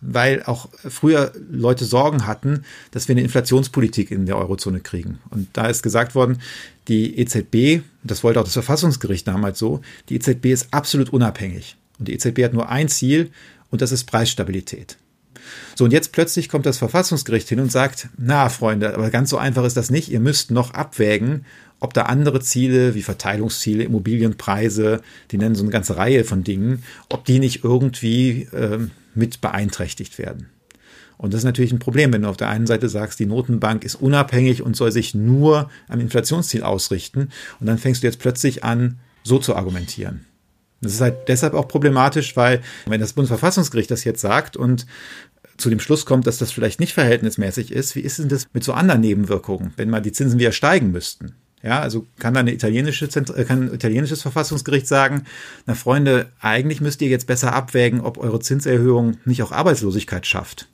[0.00, 5.18] weil auch früher Leute Sorgen hatten, dass wir eine Inflationspolitik in der Eurozone kriegen.
[5.30, 6.40] Und da ist gesagt worden,
[6.88, 11.76] die EZB, das wollte auch das Verfassungsgericht damals so, die EZB ist absolut unabhängig.
[11.98, 13.30] Und die EZB hat nur ein Ziel
[13.70, 14.96] und das ist Preisstabilität.
[15.74, 19.38] So, und jetzt plötzlich kommt das Verfassungsgericht hin und sagt, na, Freunde, aber ganz so
[19.38, 20.10] einfach ist das nicht.
[20.10, 21.44] Ihr müsst noch abwägen,
[21.80, 26.84] ob da andere Ziele wie Verteilungsziele, Immobilienpreise, die nennen so eine ganze Reihe von Dingen,
[27.08, 28.78] ob die nicht irgendwie äh,
[29.14, 30.50] mit beeinträchtigt werden.
[31.16, 33.84] Und das ist natürlich ein Problem, wenn du auf der einen Seite sagst, die Notenbank
[33.84, 37.28] ist unabhängig und soll sich nur am Inflationsziel ausrichten
[37.60, 40.24] und dann fängst du jetzt plötzlich an, so zu argumentieren.
[40.80, 44.86] Das ist halt deshalb auch problematisch, weil wenn das Bundesverfassungsgericht das jetzt sagt und
[45.58, 48.64] zu dem Schluss kommt, dass das vielleicht nicht verhältnismäßig ist, wie ist denn das mit
[48.64, 51.34] so anderen Nebenwirkungen, wenn mal die Zinsen wieder steigen müssten?
[51.62, 55.24] Ja, also kann dann italienische, äh, kann ein italienisches Verfassungsgericht sagen,
[55.66, 60.68] na Freunde, eigentlich müsst ihr jetzt besser abwägen, ob eure Zinserhöhung nicht auch Arbeitslosigkeit schafft.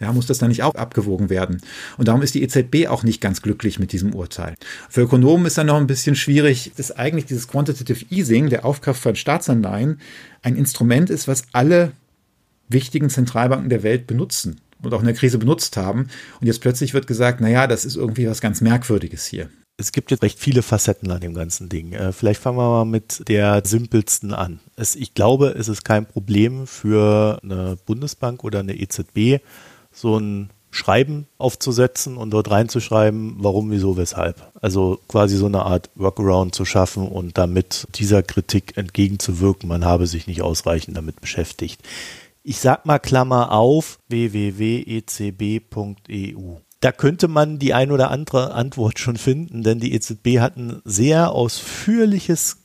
[0.00, 1.60] Ja, muss das dann nicht auch abgewogen werden?
[1.98, 4.54] Und darum ist die EZB auch nicht ganz glücklich mit diesem Urteil.
[4.90, 8.96] Für Ökonomen ist dann noch ein bisschen schwierig, dass eigentlich dieses Quantitative Easing, der Aufkauf
[8.96, 10.00] von Staatsanleihen,
[10.42, 11.92] ein Instrument ist, was alle
[12.68, 16.08] wichtigen Zentralbanken der Welt benutzen und auch in der Krise benutzt haben.
[16.40, 19.48] Und jetzt plötzlich wird gesagt, naja, das ist irgendwie was ganz Merkwürdiges hier.
[19.76, 21.92] Es gibt jetzt recht viele Facetten an dem ganzen Ding.
[21.92, 24.60] Äh, vielleicht fangen wir mal mit der simpelsten an.
[24.76, 29.42] Es, ich glaube, es ist kein Problem für eine Bundesbank oder eine EZB,
[29.92, 34.50] so ein Schreiben aufzusetzen und dort reinzuschreiben, warum, wieso, weshalb.
[34.60, 40.06] Also quasi so eine Art Workaround zu schaffen und damit dieser Kritik entgegenzuwirken, man habe
[40.06, 41.80] sich nicht ausreichend damit beschäftigt.
[42.42, 44.64] Ich sag mal Klammer auf www.ecb.eu.
[46.84, 50.82] Da könnte man die ein oder andere Antwort schon finden, denn die EZB hat ein
[50.84, 52.58] sehr ausführliches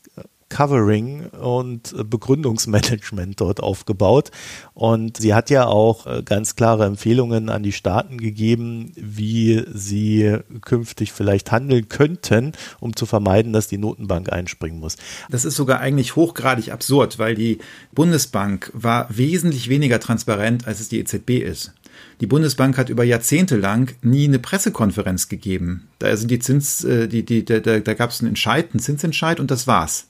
[0.49, 4.32] Covering und Begründungsmanagement dort aufgebaut.
[4.73, 10.39] Und sie hat ja auch äh, ganz klare Empfehlungen an die Staaten gegeben, wie sie
[10.60, 12.51] künftig vielleicht handeln könnten,
[12.82, 14.97] um zu vermeiden, dass die Notenbank einspringen muss.
[15.29, 17.60] Das ist sogar eigentlich hochgradig absurd, weil die
[17.93, 21.73] Bundesbank war wesentlich weniger transparent, als es die EZB ist.
[22.21, 25.88] Die Bundesbank hat über Jahrzehnte lang nie eine Pressekonferenz gegeben.
[25.99, 29.39] Da sind die Zins, äh, die, die, da, da gab es einen Entscheid, einen Zinsentscheid
[29.39, 30.07] und das war's.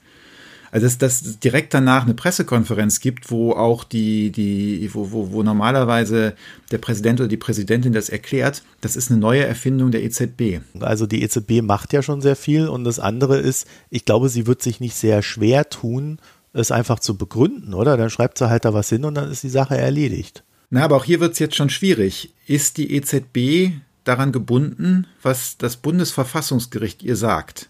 [0.71, 5.43] Also dass, dass direkt danach eine Pressekonferenz gibt, wo auch die, die, wo, wo, wo
[5.43, 6.35] normalerweise
[6.71, 10.61] der Präsident oder die Präsidentin das erklärt, das ist eine neue Erfindung der EZB.
[10.79, 14.45] Also die EZB macht ja schon sehr viel und das andere ist, ich glaube, sie
[14.45, 16.19] wird sich nicht sehr schwer tun,
[16.53, 17.97] es einfach zu begründen, oder?
[17.97, 20.43] Dann schreibt sie halt da was hin und dann ist die Sache erledigt.
[20.69, 22.33] Na, aber auch hier wird es jetzt schon schwierig.
[22.45, 27.69] Ist die EZB daran gebunden, was das Bundesverfassungsgericht ihr sagt?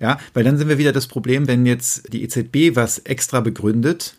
[0.00, 4.16] Ja, weil dann sind wir wieder das Problem, wenn jetzt die EZB was extra begründet,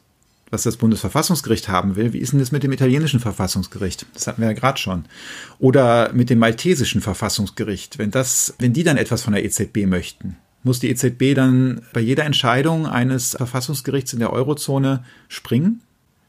[0.49, 4.05] was das Bundesverfassungsgericht haben will, wie ist denn das mit dem italienischen Verfassungsgericht?
[4.13, 5.05] Das hatten wir ja gerade schon.
[5.57, 7.97] Oder mit dem maltesischen Verfassungsgericht.
[7.97, 11.99] Wenn das, wenn die dann etwas von der EZB möchten, muss die EZB dann bei
[11.99, 15.81] jeder Entscheidung eines Verfassungsgerichts in der Eurozone springen?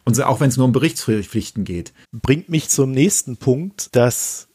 [0.05, 1.93] Und auch wenn es nur um Berichtspflichten geht.
[2.13, 4.49] Bringt mich zum nächsten Punkt, dass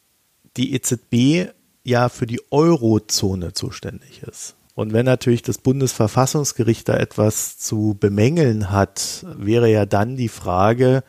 [0.58, 1.52] die EZB
[1.84, 4.56] ja für die Eurozone zuständig ist.
[4.76, 11.04] Und wenn natürlich das Bundesverfassungsgericht da etwas zu bemängeln hat, wäre ja dann die Frage,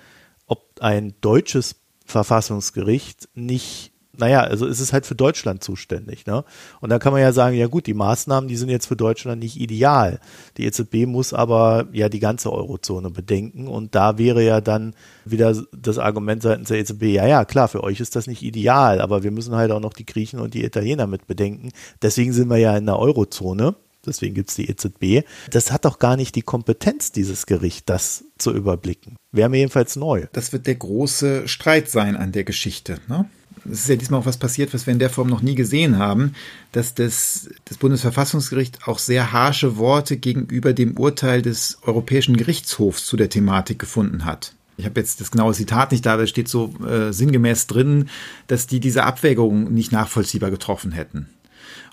[0.47, 6.27] ob ein deutsches Verfassungsgericht nicht naja, also ist es halt für Deutschland zuständig.
[6.27, 6.45] Ne?
[6.81, 9.43] Und da kann man ja sagen, ja gut, die Maßnahmen, die sind jetzt für Deutschland
[9.43, 10.21] nicht ideal.
[10.57, 13.69] Die EZB muss aber ja die ganze Eurozone bedenken.
[13.69, 14.95] Und da wäre ja dann
[15.25, 19.01] wieder das Argument seitens der EZB, ja, ja, klar, für euch ist das nicht ideal,
[19.01, 21.71] aber wir müssen halt auch noch die Griechen und die Italiener mit bedenken.
[22.03, 23.77] Deswegen sind wir ja in der Eurozone.
[24.07, 25.27] Deswegen gibt es die EZB.
[25.51, 29.17] Das hat doch gar nicht die Kompetenz, dieses Gericht, das zu überblicken.
[29.31, 30.27] Wäre mir jedenfalls neu.
[30.33, 32.99] Das wird der große Streit sein an der Geschichte.
[33.09, 33.29] Ne?
[33.71, 35.99] Es ist ja diesmal auch was passiert, was wir in der Form noch nie gesehen
[35.99, 36.35] haben,
[36.73, 43.17] dass das, das Bundesverfassungsgericht auch sehr harsche Worte gegenüber dem Urteil des Europäischen Gerichtshofs zu
[43.17, 44.55] der Thematik gefunden hat.
[44.77, 48.09] Ich habe jetzt das genaue Zitat nicht da, aber es steht so äh, sinngemäß drin,
[48.47, 51.29] dass die diese Abwägung nicht nachvollziehbar getroffen hätten.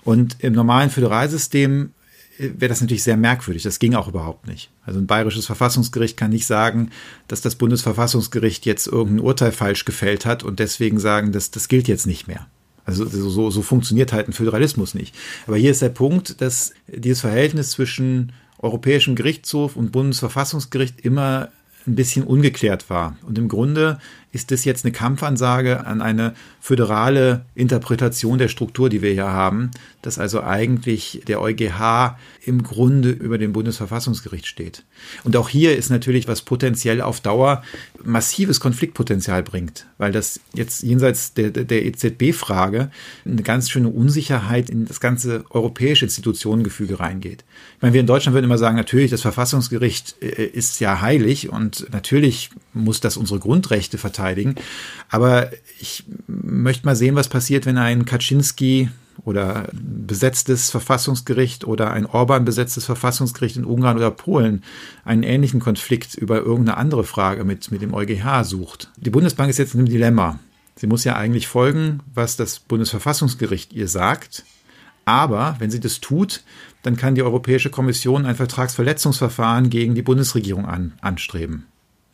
[0.04, 1.90] Und im normalen Föderalsystem
[2.38, 3.62] wäre das natürlich sehr merkwürdig.
[3.62, 4.70] Das ging auch überhaupt nicht.
[4.84, 6.90] Also ein bayerisches Verfassungsgericht kann nicht sagen,
[7.26, 11.88] dass das Bundesverfassungsgericht jetzt irgendein Urteil falsch gefällt hat und deswegen sagen, dass das gilt
[11.88, 12.46] jetzt nicht mehr.
[12.84, 15.14] Also so, so funktioniert halt ein Föderalismus nicht.
[15.46, 21.50] Aber hier ist der Punkt, dass dieses Verhältnis zwischen Europäischem Gerichtshof und Bundesverfassungsgericht immer
[21.86, 23.16] ein bisschen ungeklärt war.
[23.26, 23.98] Und im Grunde
[24.32, 29.70] ist das jetzt eine Kampfansage an eine föderale Interpretation der Struktur, die wir hier haben,
[30.02, 34.84] dass also eigentlich der EuGH im Grunde über dem Bundesverfassungsgericht steht.
[35.24, 37.62] Und auch hier ist natürlich, was potenziell auf Dauer
[38.04, 42.90] massives Konfliktpotenzial bringt, weil das jetzt jenseits der, der EZB-Frage
[43.24, 47.44] eine ganz schöne Unsicherheit in das ganze europäische Institutionengefüge reingeht.
[47.76, 51.48] Ich meine, wir in Deutschland würden immer sagen, natürlich, das Verfassungsgericht äh, ist ja heilig
[51.48, 54.54] und natürlich muss das unsere Grundrechte verteidigen.
[55.08, 58.88] Aber ich möchte mal sehen, was passiert, wenn ein Kaczynski
[59.24, 64.62] oder besetztes Verfassungsgericht oder ein Orban besetztes Verfassungsgericht in Ungarn oder Polen
[65.04, 68.90] einen ähnlichen Konflikt über irgendeine andere Frage mit, mit dem EuGH sucht.
[68.96, 70.38] Die Bundesbank ist jetzt in einem Dilemma.
[70.76, 74.44] Sie muss ja eigentlich folgen, was das Bundesverfassungsgericht ihr sagt.
[75.04, 76.42] Aber wenn sie das tut,
[76.82, 81.66] dann kann die Europäische Kommission ein Vertragsverletzungsverfahren gegen die Bundesregierung an, anstreben.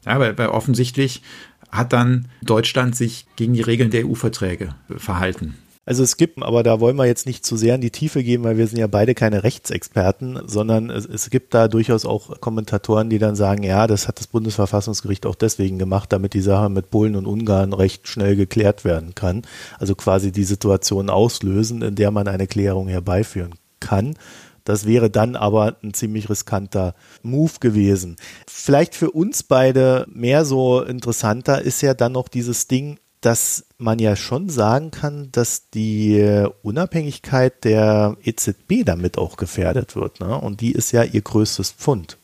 [0.06, 1.22] Ja, weil, weil offensichtlich
[1.70, 5.56] hat dann Deutschland sich gegen die Regeln der EU-Verträge verhalten.
[5.86, 8.42] Also es gibt, aber da wollen wir jetzt nicht zu sehr in die Tiefe gehen,
[8.42, 13.10] weil wir sind ja beide keine Rechtsexperten, sondern es, es, gibt da durchaus auch Kommentatoren,
[13.10, 16.90] die dann sagen, ja, das hat das Bundesverfassungsgericht auch deswegen gemacht, damit die Sache mit
[16.90, 19.42] Polen und Ungarn recht schnell geklärt werden kann.
[19.78, 24.16] Also quasi die Situation auslösen, in der man eine Klärung herbeiführen kann.
[24.64, 28.16] Das wäre dann aber ein ziemlich riskanter Move gewesen.
[28.48, 33.98] Vielleicht für uns beide mehr so interessanter ist ja dann noch dieses Ding, dass man
[33.98, 40.20] ja schon sagen kann, dass die Unabhängigkeit der EZB damit auch gefährdet wird.
[40.20, 40.38] Ne?
[40.38, 42.18] Und die ist ja ihr größtes Pfund.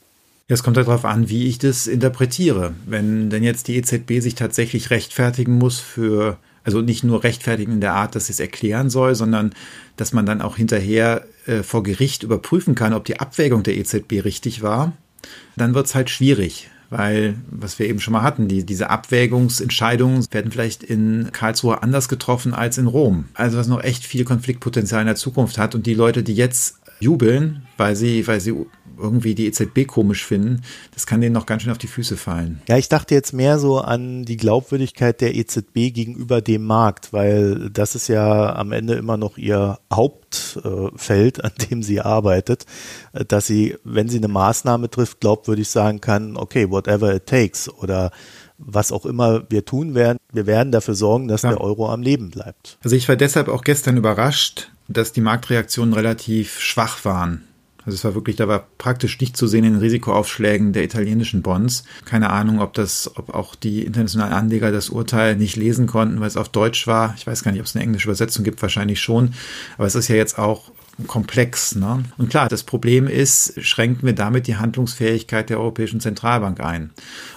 [0.46, 2.74] Es kommt darauf an, wie ich das interpretiere.
[2.84, 7.80] Wenn denn jetzt die EZB sich tatsächlich rechtfertigen muss für, also nicht nur rechtfertigen in
[7.80, 9.52] der Art, dass sie es erklären soll, sondern
[9.96, 14.24] dass man dann auch hinterher äh, vor Gericht überprüfen kann, ob die Abwägung der EZB
[14.24, 14.92] richtig war,
[15.56, 20.26] dann wird es halt schwierig weil, was wir eben schon mal hatten, die, diese Abwägungsentscheidungen
[20.32, 23.26] werden vielleicht in Karlsruhe anders getroffen als in Rom.
[23.34, 26.79] Also was noch echt viel Konfliktpotenzial in der Zukunft hat und die Leute, die jetzt
[27.00, 28.54] jubeln, weil sie, weil sie
[29.00, 32.60] irgendwie die EZB komisch finden, das kann denen noch ganz schön auf die Füße fallen.
[32.68, 37.70] Ja, ich dachte jetzt mehr so an die Glaubwürdigkeit der EZB gegenüber dem Markt, weil
[37.70, 42.66] das ist ja am Ende immer noch ihr Hauptfeld, an dem sie arbeitet,
[43.28, 48.10] dass sie, wenn sie eine Maßnahme trifft, glaubwürdig sagen kann, okay, whatever it takes oder
[48.58, 51.50] was auch immer wir tun werden, wir werden dafür sorgen, dass ja.
[51.50, 52.78] der Euro am Leben bleibt.
[52.84, 57.44] Also ich war deshalb auch gestern überrascht, dass die Marktreaktionen relativ schwach waren.
[57.86, 61.40] Also es war wirklich, da war praktisch nicht zu sehen in den Risikoaufschlägen der italienischen
[61.40, 61.84] Bonds.
[62.04, 66.28] Keine Ahnung, ob das, ob auch die internationalen Anleger das Urteil nicht lesen konnten, weil
[66.28, 67.14] es auf Deutsch war.
[67.16, 69.32] Ich weiß gar nicht, ob es eine englische Übersetzung gibt, wahrscheinlich schon.
[69.78, 70.70] Aber es ist ja jetzt auch
[71.06, 71.74] komplex.
[71.74, 72.04] Ne?
[72.18, 76.90] Und klar, das Problem ist, schränken wir damit die Handlungsfähigkeit der Europäischen Zentralbank ein.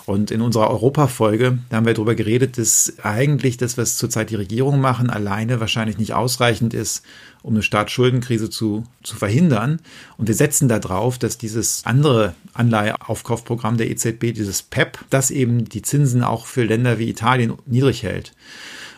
[0.06, 4.36] Und in unserer Europafolge, da haben wir darüber geredet, dass eigentlich das, was zurzeit die
[4.36, 7.04] Regierungen machen, alleine wahrscheinlich nicht ausreichend ist,
[7.42, 9.80] um eine Staatsschuldenkrise zu, zu verhindern.
[10.18, 15.66] Und wir setzen darauf, dass dieses andere Anleiheaufkaufprogramm der EZB, dieses PEP, e das eben
[15.66, 18.34] die Zinsen auch für Länder wie Italien niedrig hält.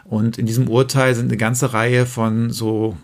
[0.05, 2.95] Und in diesem Urteil sind eine ganze Reihe von so,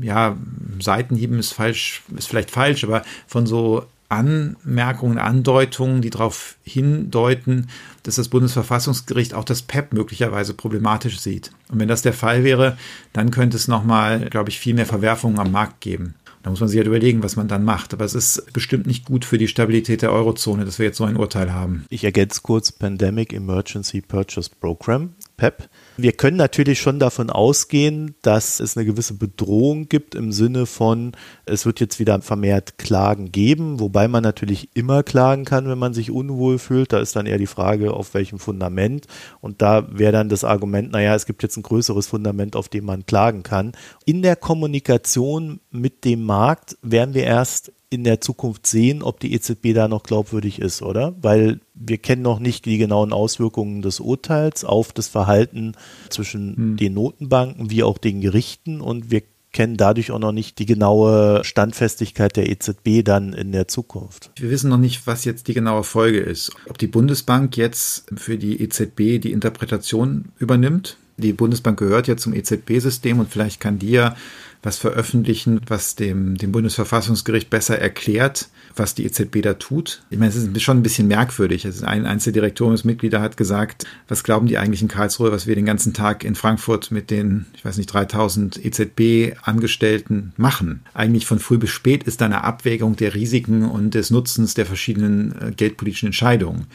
[0.00, 0.36] ja,
[0.80, 7.68] Seitenhieben ist falsch, ist vielleicht falsch, aber von so Anmerkungen, Andeutungen, die darauf hindeuten,
[8.04, 11.50] dass das Bundesverfassungsgericht auch das PEP möglicherweise problematisch sieht.
[11.70, 12.78] Und wenn das der Fall wäre,
[13.12, 16.14] dann könnte es nochmal, glaube ich, viel mehr Verwerfungen am Markt geben.
[16.42, 17.92] Da muss man sich halt überlegen, was man dann macht.
[17.92, 21.04] Aber es ist bestimmt nicht gut für die Stabilität der Eurozone, dass wir jetzt so
[21.04, 21.84] ein Urteil haben.
[21.90, 25.70] Ich ergänze kurz Pandemic Emergency Purchase Program, PEP.
[25.96, 31.12] Wir können natürlich schon davon ausgehen, dass es eine gewisse Bedrohung gibt im Sinne von,
[31.46, 35.94] es wird jetzt wieder vermehrt Klagen geben, wobei man natürlich immer klagen kann, wenn man
[35.94, 36.92] sich unwohl fühlt.
[36.92, 39.06] Da ist dann eher die Frage, auf welchem Fundament.
[39.40, 42.84] Und da wäre dann das Argument, naja, es gibt jetzt ein größeres Fundament, auf dem
[42.84, 43.72] man klagen kann.
[44.04, 49.32] In der Kommunikation mit dem Markt werden wir erst in der Zukunft sehen, ob die
[49.32, 51.14] EZB da noch glaubwürdig ist, oder?
[51.22, 55.72] Weil wir kennen noch nicht die genauen Auswirkungen des Urteils auf das Verhalten
[56.10, 56.76] zwischen hm.
[56.76, 59.22] den Notenbanken wie auch den Gerichten und wir
[59.52, 64.30] kennen dadurch auch noch nicht die genaue Standfestigkeit der EZB dann in der Zukunft.
[64.36, 66.52] Wir wissen noch nicht, was jetzt die genaue Folge ist.
[66.68, 70.98] Ob die Bundesbank jetzt für die EZB die Interpretation übernimmt.
[71.16, 74.14] Die Bundesbank gehört ja zum EZB-System und vielleicht kann die ja
[74.62, 80.02] was veröffentlichen, was dem, dem Bundesverfassungsgericht besser erklärt, was die EZB da tut.
[80.10, 81.64] Ich meine, es ist schon ein bisschen merkwürdig.
[81.64, 85.94] Also ein Einzeldirektoriumsmitglieder hat gesagt, was glauben die eigentlich in Karlsruhe, was wir den ganzen
[85.94, 90.82] Tag in Frankfurt mit den, ich weiß nicht, 3000 EZB-Angestellten machen.
[90.94, 94.66] Eigentlich von früh bis spät ist da eine Abwägung der Risiken und des Nutzens der
[94.66, 96.66] verschiedenen äh, geldpolitischen Entscheidungen.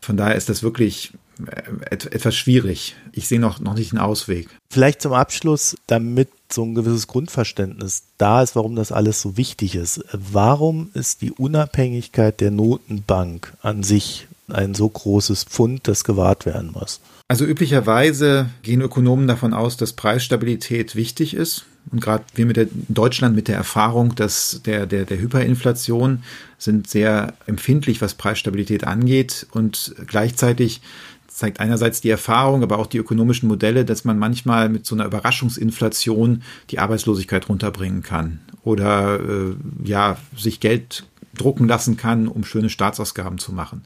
[0.00, 1.12] Von daher ist das wirklich
[1.90, 2.96] etwas schwierig.
[3.12, 4.48] Ich sehe noch, noch nicht einen Ausweg.
[4.70, 9.74] Vielleicht zum Abschluss, damit so ein gewisses Grundverständnis da ist, warum das alles so wichtig
[9.74, 10.04] ist.
[10.12, 16.72] Warum ist die Unabhängigkeit der Notenbank an sich ein so großes Pfund, das gewahrt werden
[16.72, 17.00] muss?
[17.28, 21.64] Also üblicherweise gehen Ökonomen davon aus, dass Preisstabilität wichtig ist.
[21.90, 26.22] Und gerade wir mit der, Deutschland mit der Erfahrung, dass der, der, der Hyperinflation
[26.58, 29.46] sind sehr empfindlich, was Preisstabilität angeht.
[29.52, 30.80] Und gleichzeitig
[31.34, 35.04] zeigt einerseits die Erfahrung, aber auch die ökonomischen Modelle, dass man manchmal mit so einer
[35.04, 41.04] Überraschungsinflation die Arbeitslosigkeit runterbringen kann oder äh, ja sich Geld
[41.34, 43.82] drucken lassen kann, um schöne Staatsausgaben zu machen.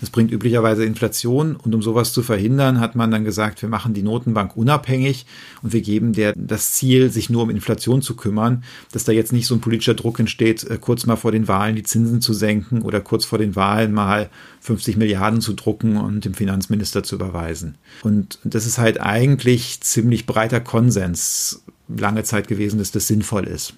[0.00, 3.94] Das bringt üblicherweise Inflation und um sowas zu verhindern, hat man dann gesagt, wir machen
[3.94, 5.26] die Notenbank unabhängig
[5.62, 9.32] und wir geben der das Ziel, sich nur um Inflation zu kümmern, dass da jetzt
[9.32, 12.32] nicht so ein politischer Druck entsteht, äh, kurz mal vor den Wahlen die Zinsen zu
[12.32, 14.30] senken oder kurz vor den Wahlen mal
[14.60, 17.76] 50 Milliarden zu drucken und dem Finanzminister zu überweisen.
[18.02, 23.74] Und das ist halt eigentlich ziemlich breiter Konsens lange Zeit gewesen, dass das sinnvoll ist.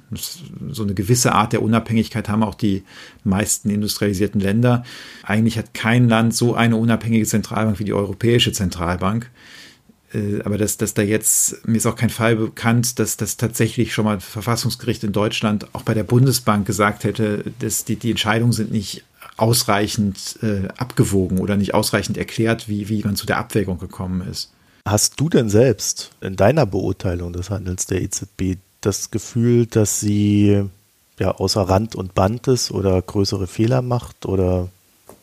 [0.70, 2.82] So eine gewisse Art der Unabhängigkeit haben auch die
[3.24, 4.84] meisten industrialisierten Länder.
[5.22, 9.30] Eigentlich hat kein Land so eine unabhängige Zentralbank wie die Europäische Zentralbank.
[10.14, 13.92] Äh, aber dass, dass da jetzt, mir ist auch kein Fall bekannt, dass das tatsächlich
[13.92, 18.10] schon mal ein Verfassungsgericht in Deutschland auch bei der Bundesbank gesagt hätte, dass die, die
[18.10, 19.04] Entscheidungen sind nicht
[19.36, 24.50] ausreichend äh, abgewogen oder nicht ausreichend erklärt, wie, wie man zu der Abwägung gekommen ist.
[24.90, 30.64] Hast du denn selbst in deiner Beurteilung des Handels der EZB das Gefühl, dass sie
[31.18, 34.68] ja außer Rand und Band ist oder größere Fehler macht oder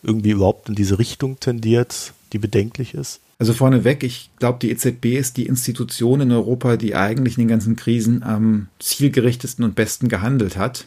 [0.03, 3.21] irgendwie überhaupt in diese Richtung tendiert, die bedenklich ist?
[3.39, 7.49] Also vorneweg, ich glaube, die EZB ist die Institution in Europa, die eigentlich in den
[7.49, 10.85] ganzen Krisen am zielgerichtesten und besten gehandelt hat.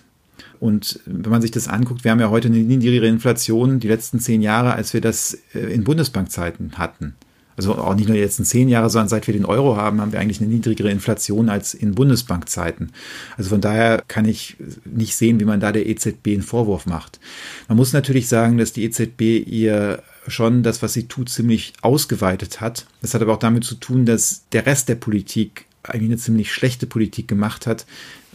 [0.60, 4.20] Und wenn man sich das anguckt, wir haben ja heute eine niedrigere Inflation die letzten
[4.20, 7.16] zehn Jahre, als wir das äh, in Bundesbankzeiten hatten.
[7.58, 10.12] Also auch nicht nur die letzten zehn Jahre, sondern seit wir den Euro haben, haben
[10.12, 12.92] wir eigentlich eine niedrigere Inflation als in Bundesbankzeiten.
[13.36, 17.18] Also von daher kann ich nicht sehen, wie man da der EZB einen Vorwurf macht.
[17.66, 22.60] Man muss natürlich sagen, dass die EZB ihr schon das, was sie tut, ziemlich ausgeweitet
[22.60, 22.86] hat.
[23.02, 26.52] Das hat aber auch damit zu tun, dass der Rest der Politik eigentlich eine ziemlich
[26.52, 27.86] schlechte Politik gemacht hat,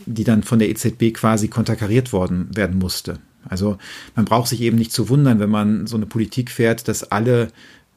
[0.06, 3.20] die dann von der EZB quasi konterkariert worden werden musste.
[3.48, 3.78] Also
[4.16, 7.50] man braucht sich eben nicht zu wundern, wenn man so eine Politik fährt, dass alle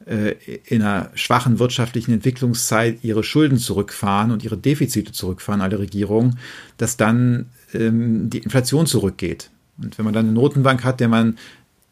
[0.07, 6.39] in einer schwachen wirtschaftlichen Entwicklungszeit ihre Schulden zurückfahren und ihre Defizite zurückfahren, alle Regierungen,
[6.77, 9.49] dass dann ähm, die Inflation zurückgeht.
[9.81, 11.37] Und wenn man dann eine Notenbank hat, der man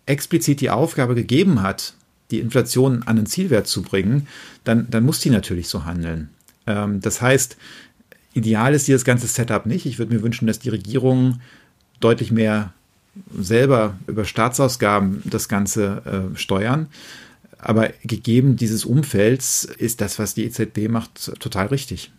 [0.06, 1.94] explizit die Aufgabe gegeben hat,
[2.32, 4.28] die Inflation an den Zielwert zu bringen,
[4.64, 6.30] dann, dann muss die natürlich so handeln.
[6.68, 7.58] Ähm, das heißt,
[8.34, 9.86] ideal ist dieses ganze Setup nicht.
[9.86, 11.42] Ich würde mir wünschen, dass die Regierungen
[12.00, 12.74] deutlich mehr
[13.38, 16.88] selber über Staatsausgaben das Ganze äh, steuern.
[17.58, 22.12] Aber gegeben dieses Umfelds ist das, was die EZB macht, total richtig.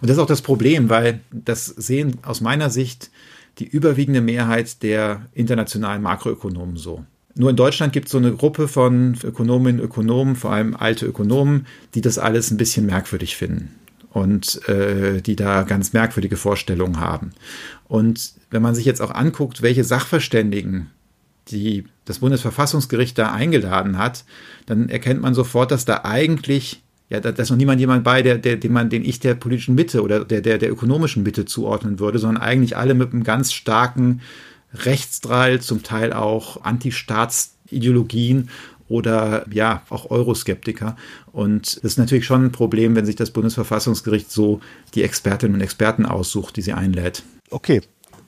[0.00, 3.10] Und das ist auch das Problem, weil das sehen aus meiner Sicht
[3.58, 7.04] die überwiegende Mehrheit der internationalen Makroökonomen so.
[7.34, 11.66] Nur in Deutschland gibt es so eine Gruppe von Ökonominnen Ökonomen, vor allem alte Ökonomen,
[11.94, 13.74] die das alles ein bisschen merkwürdig finden
[14.10, 17.30] und äh, die da ganz merkwürdige Vorstellungen haben.
[17.86, 20.90] Und wenn man sich jetzt auch anguckt, welche Sachverständigen
[21.50, 24.24] die das Bundesverfassungsgericht da eingeladen hat,
[24.66, 28.22] dann erkennt man sofort, dass da eigentlich ja, da, da ist noch niemand jemand bei,
[28.22, 31.46] der, der, den man, den ich der politischen Mitte oder der, der, der ökonomischen Mitte
[31.46, 34.20] zuordnen würde, sondern eigentlich alle mit einem ganz starken
[34.74, 38.50] Rechtsdrall, zum Teil auch Anti-Staats-Ideologien
[38.88, 40.96] oder ja, auch Euroskeptiker.
[41.32, 44.60] Und das ist natürlich schon ein Problem, wenn sich das Bundesverfassungsgericht so
[44.94, 47.22] die Expertinnen und Experten aussucht, die sie einlädt.
[47.50, 47.80] Okay,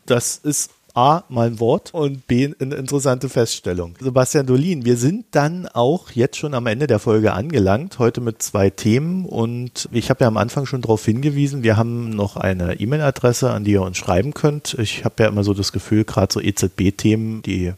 [0.07, 3.94] das ist A, mal ein Wort und B, eine interessante Feststellung.
[4.01, 8.42] Sebastian Dolin, wir sind dann auch jetzt schon am Ende der Folge angelangt, heute mit
[8.42, 12.80] zwei Themen und ich habe ja am Anfang schon darauf hingewiesen, wir haben noch eine
[12.80, 14.74] E-Mail-Adresse, an die ihr uns schreiben könnt.
[14.74, 17.72] Ich habe ja immer so das Gefühl, gerade so EZB-Themen, die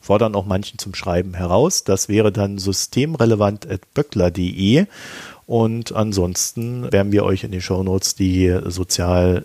[0.00, 1.82] fordern auch manchen zum Schreiben heraus.
[1.82, 4.86] Das wäre dann systemrelevant.böckler.de
[5.46, 9.44] und ansonsten werden wir euch in den Shownotes die sozial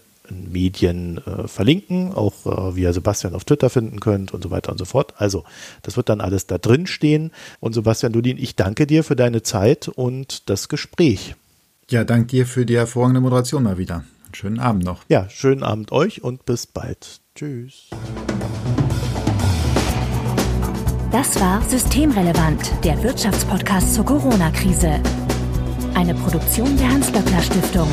[0.51, 4.71] Medien äh, verlinken, auch äh, wie ihr Sebastian auf Twitter finden könnt und so weiter
[4.71, 5.13] und so fort.
[5.17, 5.43] Also,
[5.81, 7.31] das wird dann alles da drin stehen.
[7.59, 11.35] Und Sebastian Dudin, ich danke dir für deine Zeit und das Gespräch.
[11.89, 14.03] Ja, danke dir für die hervorragende Moderation mal wieder.
[14.33, 15.01] Schönen Abend noch.
[15.09, 17.19] Ja, schönen Abend euch und bis bald.
[17.35, 17.89] Tschüss.
[21.11, 24.99] Das war Systemrelevant, der Wirtschaftspodcast zur Corona-Krise.
[25.93, 27.87] Eine Produktion der Hans-Böckler Stiftung.